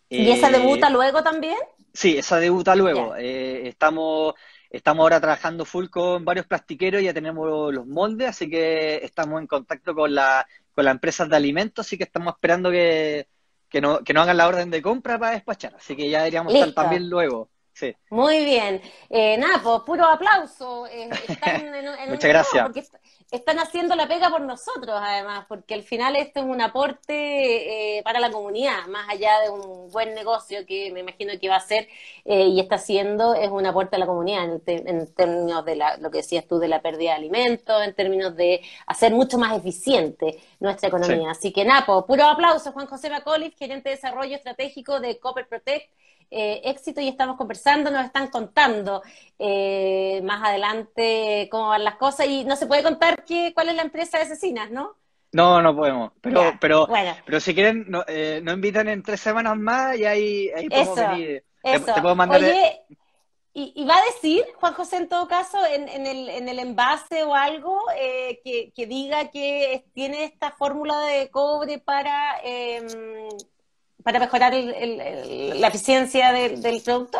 ¿Y 0.08 0.30
esa 0.30 0.48
eh, 0.48 0.52
debuta 0.52 0.90
luego 0.90 1.22
también? 1.22 1.56
Sí, 1.92 2.16
esa 2.16 2.38
debuta 2.38 2.76
luego. 2.76 3.16
Eh, 3.16 3.68
estamos 3.68 4.34
Estamos 4.70 5.04
ahora 5.04 5.20
trabajando 5.20 5.64
full 5.64 5.86
con 5.88 6.24
varios 6.24 6.46
plastiqueros, 6.46 7.02
ya 7.02 7.14
tenemos 7.14 7.72
los 7.72 7.86
moldes, 7.86 8.28
así 8.28 8.50
que 8.50 8.96
estamos 8.96 9.40
en 9.40 9.46
contacto 9.46 9.94
con, 9.94 10.14
la, 10.14 10.46
con 10.74 10.84
las 10.84 10.92
empresas 10.92 11.28
de 11.28 11.36
alimentos, 11.36 11.86
así 11.86 11.96
que 11.96 12.04
estamos 12.04 12.34
esperando 12.34 12.70
que, 12.70 13.28
que, 13.68 13.80
no, 13.80 14.02
que 14.02 14.12
no 14.12 14.22
hagan 14.22 14.36
la 14.36 14.48
orden 14.48 14.70
de 14.70 14.82
compra 14.82 15.18
para 15.18 15.32
despachar, 15.32 15.74
así 15.76 15.96
que 15.96 16.10
ya 16.10 16.18
deberíamos 16.18 16.52
estar 16.52 16.72
también 16.72 17.08
luego. 17.08 17.48
Sí. 17.76 17.94
Muy 18.08 18.42
bien. 18.46 18.80
Eh, 19.10 19.36
nada, 19.36 19.60
pues 19.62 19.82
puro 19.84 20.06
aplauso. 20.06 20.86
Eh, 20.86 21.10
están 21.28 21.56
en, 21.74 21.74
en 21.86 22.10
Muchas 22.10 22.30
gracias. 22.30 22.62
porque 22.64 22.84
están 23.30 23.58
haciendo 23.58 23.94
la 23.96 24.08
pega 24.08 24.30
por 24.30 24.40
nosotros, 24.40 24.98
además, 25.02 25.44
porque 25.46 25.74
al 25.74 25.82
final 25.82 26.16
esto 26.16 26.40
es 26.40 26.46
un 26.46 26.60
aporte 26.62 27.98
eh, 27.98 28.02
para 28.02 28.18
la 28.20 28.30
comunidad, 28.30 28.86
más 28.86 29.08
allá 29.10 29.40
de 29.40 29.50
un 29.50 29.90
buen 29.90 30.14
negocio 30.14 30.64
que 30.64 30.90
me 30.92 31.00
imagino 31.00 31.32
que 31.38 31.48
va 31.50 31.56
a 31.56 31.60
ser 31.60 31.88
eh, 32.24 32.46
y 32.46 32.60
está 32.60 32.76
haciendo, 32.76 33.34
es 33.34 33.50
un 33.50 33.66
aporte 33.66 33.96
a 33.96 33.98
la 33.98 34.06
comunidad 34.06 34.44
en, 34.44 34.88
en 34.88 35.12
términos 35.14 35.64
de 35.64 35.76
la, 35.76 35.96
lo 35.98 36.10
que 36.10 36.18
decías 36.18 36.46
tú 36.46 36.58
de 36.58 36.68
la 36.68 36.80
pérdida 36.80 37.10
de 37.10 37.16
alimentos, 37.16 37.82
en 37.82 37.94
términos 37.94 38.36
de 38.36 38.62
hacer 38.86 39.12
mucho 39.12 39.38
más 39.38 39.58
eficiente 39.58 40.38
nuestra 40.60 40.88
economía. 40.88 41.34
Sí. 41.34 41.38
Así 41.38 41.52
que, 41.52 41.64
Napo, 41.64 42.06
puro 42.06 42.24
aplauso, 42.24 42.72
Juan 42.72 42.86
José 42.86 43.10
Macaulay, 43.10 43.50
gerente 43.58 43.90
de 43.90 43.96
desarrollo 43.96 44.36
estratégico 44.36 45.00
de 45.00 45.18
Copper 45.18 45.46
Protect 45.48 45.90
eh, 46.30 46.60
éxito 46.64 47.00
y 47.00 47.08
estamos 47.08 47.36
conversando, 47.36 47.90
nos 47.90 48.04
están 48.04 48.28
contando 48.28 49.02
eh, 49.38 50.20
más 50.24 50.42
adelante 50.42 51.48
cómo 51.50 51.68
van 51.68 51.84
las 51.84 51.96
cosas 51.96 52.26
y 52.26 52.44
no 52.44 52.56
se 52.56 52.66
puede 52.66 52.82
contar 52.82 53.24
qué, 53.24 53.52
cuál 53.54 53.68
es 53.68 53.74
la 53.76 53.82
empresa 53.82 54.18
de 54.18 54.24
asesinas, 54.24 54.70
¿no? 54.70 54.96
No, 55.32 55.60
no 55.60 55.74
podemos. 55.76 56.12
Pero, 56.20 56.42
Ya, 56.42 56.58
pero, 56.60 56.86
bueno. 56.86 57.14
pero 57.24 57.40
si 57.40 57.54
quieren, 57.54 57.84
no, 57.88 58.04
eh, 58.08 58.40
nos 58.42 58.54
invitan 58.54 58.88
en 58.88 59.02
tres 59.02 59.20
semanas 59.20 59.56
más 59.56 59.96
y 59.98 60.04
ahí, 60.06 60.50
ahí 60.56 60.68
podemos 60.68 60.98
Eso, 60.98 61.08
venir. 61.10 61.44
Te, 61.62 61.74
Eso. 61.74 61.92
te 61.94 62.00
puedo 62.00 62.14
mandar. 62.16 62.40
Oye, 62.40 62.80
y, 63.52 63.72
y 63.74 63.84
va 63.86 63.94
a 63.96 64.04
decir, 64.12 64.44
Juan 64.60 64.74
José, 64.74 64.96
en 64.98 65.08
todo 65.08 65.26
caso, 65.28 65.58
en, 65.66 65.88
en 65.88 66.06
el, 66.06 66.28
en 66.28 66.48
el 66.48 66.58
envase 66.58 67.24
o 67.24 67.34
algo 67.34 67.80
eh, 67.98 68.40
que, 68.44 68.70
que 68.74 68.86
diga 68.86 69.30
que 69.30 69.86
tiene 69.94 70.24
esta 70.24 70.52
fórmula 70.52 71.00
de 71.00 71.30
cobre 71.30 71.78
para, 71.78 72.40
eh, 72.44 72.86
para 74.06 74.20
mejorar 74.20 74.54
el- 74.54 74.72
el- 74.72 75.00
el- 75.00 75.60
la 75.60 75.66
eficiencia 75.66 76.30
del, 76.32 76.62
del 76.62 76.80
producto? 76.80 77.18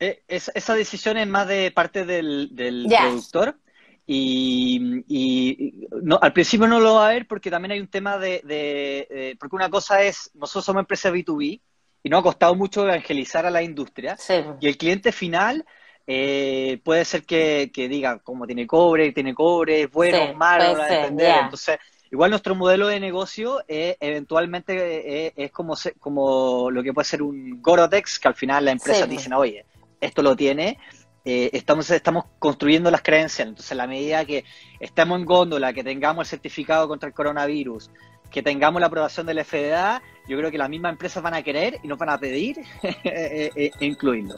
Eh, 0.00 0.22
es- 0.26 0.50
esa 0.54 0.74
decisión 0.74 1.18
es 1.18 1.26
más 1.28 1.46
de 1.46 1.70
parte 1.70 2.06
del, 2.06 2.50
productor 2.88 3.58
y, 4.06 5.02
y 5.06 5.86
no, 6.02 6.18
al 6.22 6.32
principio 6.32 6.66
no 6.66 6.80
lo 6.80 6.94
va 6.94 7.08
a 7.08 7.12
ver 7.12 7.26
porque 7.28 7.50
también 7.50 7.72
hay 7.72 7.80
un 7.80 7.88
tema 7.88 8.16
de, 8.16 8.40
de- 8.42 9.06
de- 9.10 9.36
porque 9.38 9.54
una 9.54 9.68
cosa 9.68 10.02
es, 10.02 10.30
nosotros 10.32 10.64
somos 10.64 10.80
empresa 10.80 11.10
B2B 11.10 11.60
y 12.02 12.08
nos 12.08 12.20
ha 12.20 12.22
costado 12.22 12.54
mucho 12.54 12.84
evangelizar 12.84 13.44
a 13.44 13.50
la 13.50 13.62
industria 13.62 14.16
Sí. 14.16 14.32
y 14.60 14.66
el 14.66 14.78
cliente 14.78 15.12
final 15.12 15.62
eh, 16.06 16.80
puede 16.84 17.04
ser 17.04 17.24
que, 17.24 17.70
que 17.72 17.86
diga 17.86 18.18
cómo 18.20 18.46
tiene 18.46 18.66
cobre, 18.66 19.12
tiene 19.12 19.34
cobre, 19.34 19.82
es 19.82 19.90
bueno, 19.90 20.26
Sí, 20.28 20.34
malo, 20.36 20.72
no 20.72 20.78
va 20.78 20.84
a 20.84 20.88
ser, 20.88 20.98
entender. 21.00 21.26
ya. 21.26 21.40
Entonces, 21.40 21.78
igual 22.14 22.30
nuestro 22.30 22.54
modelo 22.54 22.86
de 22.86 23.00
negocio 23.00 23.62
eh, 23.66 23.96
eventualmente 24.00 25.26
eh, 25.26 25.32
es 25.36 25.50
como, 25.50 25.74
se- 25.76 25.94
como 25.94 26.70
lo 26.70 26.82
que 26.82 26.92
puede 26.92 27.04
ser 27.04 27.22
un 27.22 27.60
Gorotex, 27.60 28.18
que 28.20 28.28
al 28.28 28.34
final 28.34 28.64
la 28.64 28.70
empresa 28.70 29.02
Sí. 29.02 29.08
te 29.08 29.16
dicen, 29.16 29.32
oye, 29.32 29.64
esto 30.00 30.22
lo 30.22 30.36
tiene, 30.36 30.78
eh, 31.24 31.50
estamos, 31.52 31.90
estamos 31.90 32.24
construyendo 32.38 32.90
las 32.90 33.02
creencias. 33.02 33.48
Entonces, 33.48 33.72
a 33.72 33.74
la 33.74 33.86
medida 33.86 34.24
que 34.24 34.44
estemos 34.78 35.18
en 35.18 35.24
góndola, 35.24 35.72
que 35.72 35.82
tengamos 35.82 36.26
el 36.26 36.30
certificado 36.30 36.86
contra 36.86 37.08
el 37.08 37.14
coronavirus, 37.14 37.90
que 38.30 38.42
tengamos 38.42 38.80
la 38.80 38.86
aprobación 38.86 39.26
del 39.26 39.44
FDA, 39.44 40.00
yo 40.28 40.36
creo 40.38 40.50
que 40.50 40.58
las 40.58 40.68
mismas 40.68 40.92
empresas 40.92 41.22
van 41.22 41.34
a 41.34 41.42
querer 41.42 41.78
y 41.82 41.88
nos 41.88 41.98
van 41.98 42.10
a 42.10 42.18
pedir 42.18 42.58
incluirlo. 43.80 44.36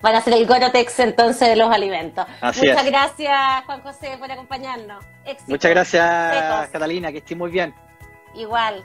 Van 0.00 0.14
a 0.14 0.20
ser 0.20 0.34
el 0.34 0.46
Gorotex 0.46 0.98
entonces 1.00 1.48
de 1.48 1.56
los 1.56 1.72
alimentos. 1.72 2.26
Así 2.40 2.60
Muchas 2.60 2.84
es. 2.84 2.90
gracias, 2.90 3.64
Juan 3.66 3.82
José, 3.82 4.16
por 4.18 4.30
acompañarnos. 4.30 5.04
Éxito. 5.24 5.50
Muchas 5.50 5.70
gracias. 5.70 6.68
Catalina, 6.70 7.10
que 7.12 7.18
estés 7.18 7.36
muy 7.36 7.50
bien. 7.50 7.74
Igual. 8.34 8.84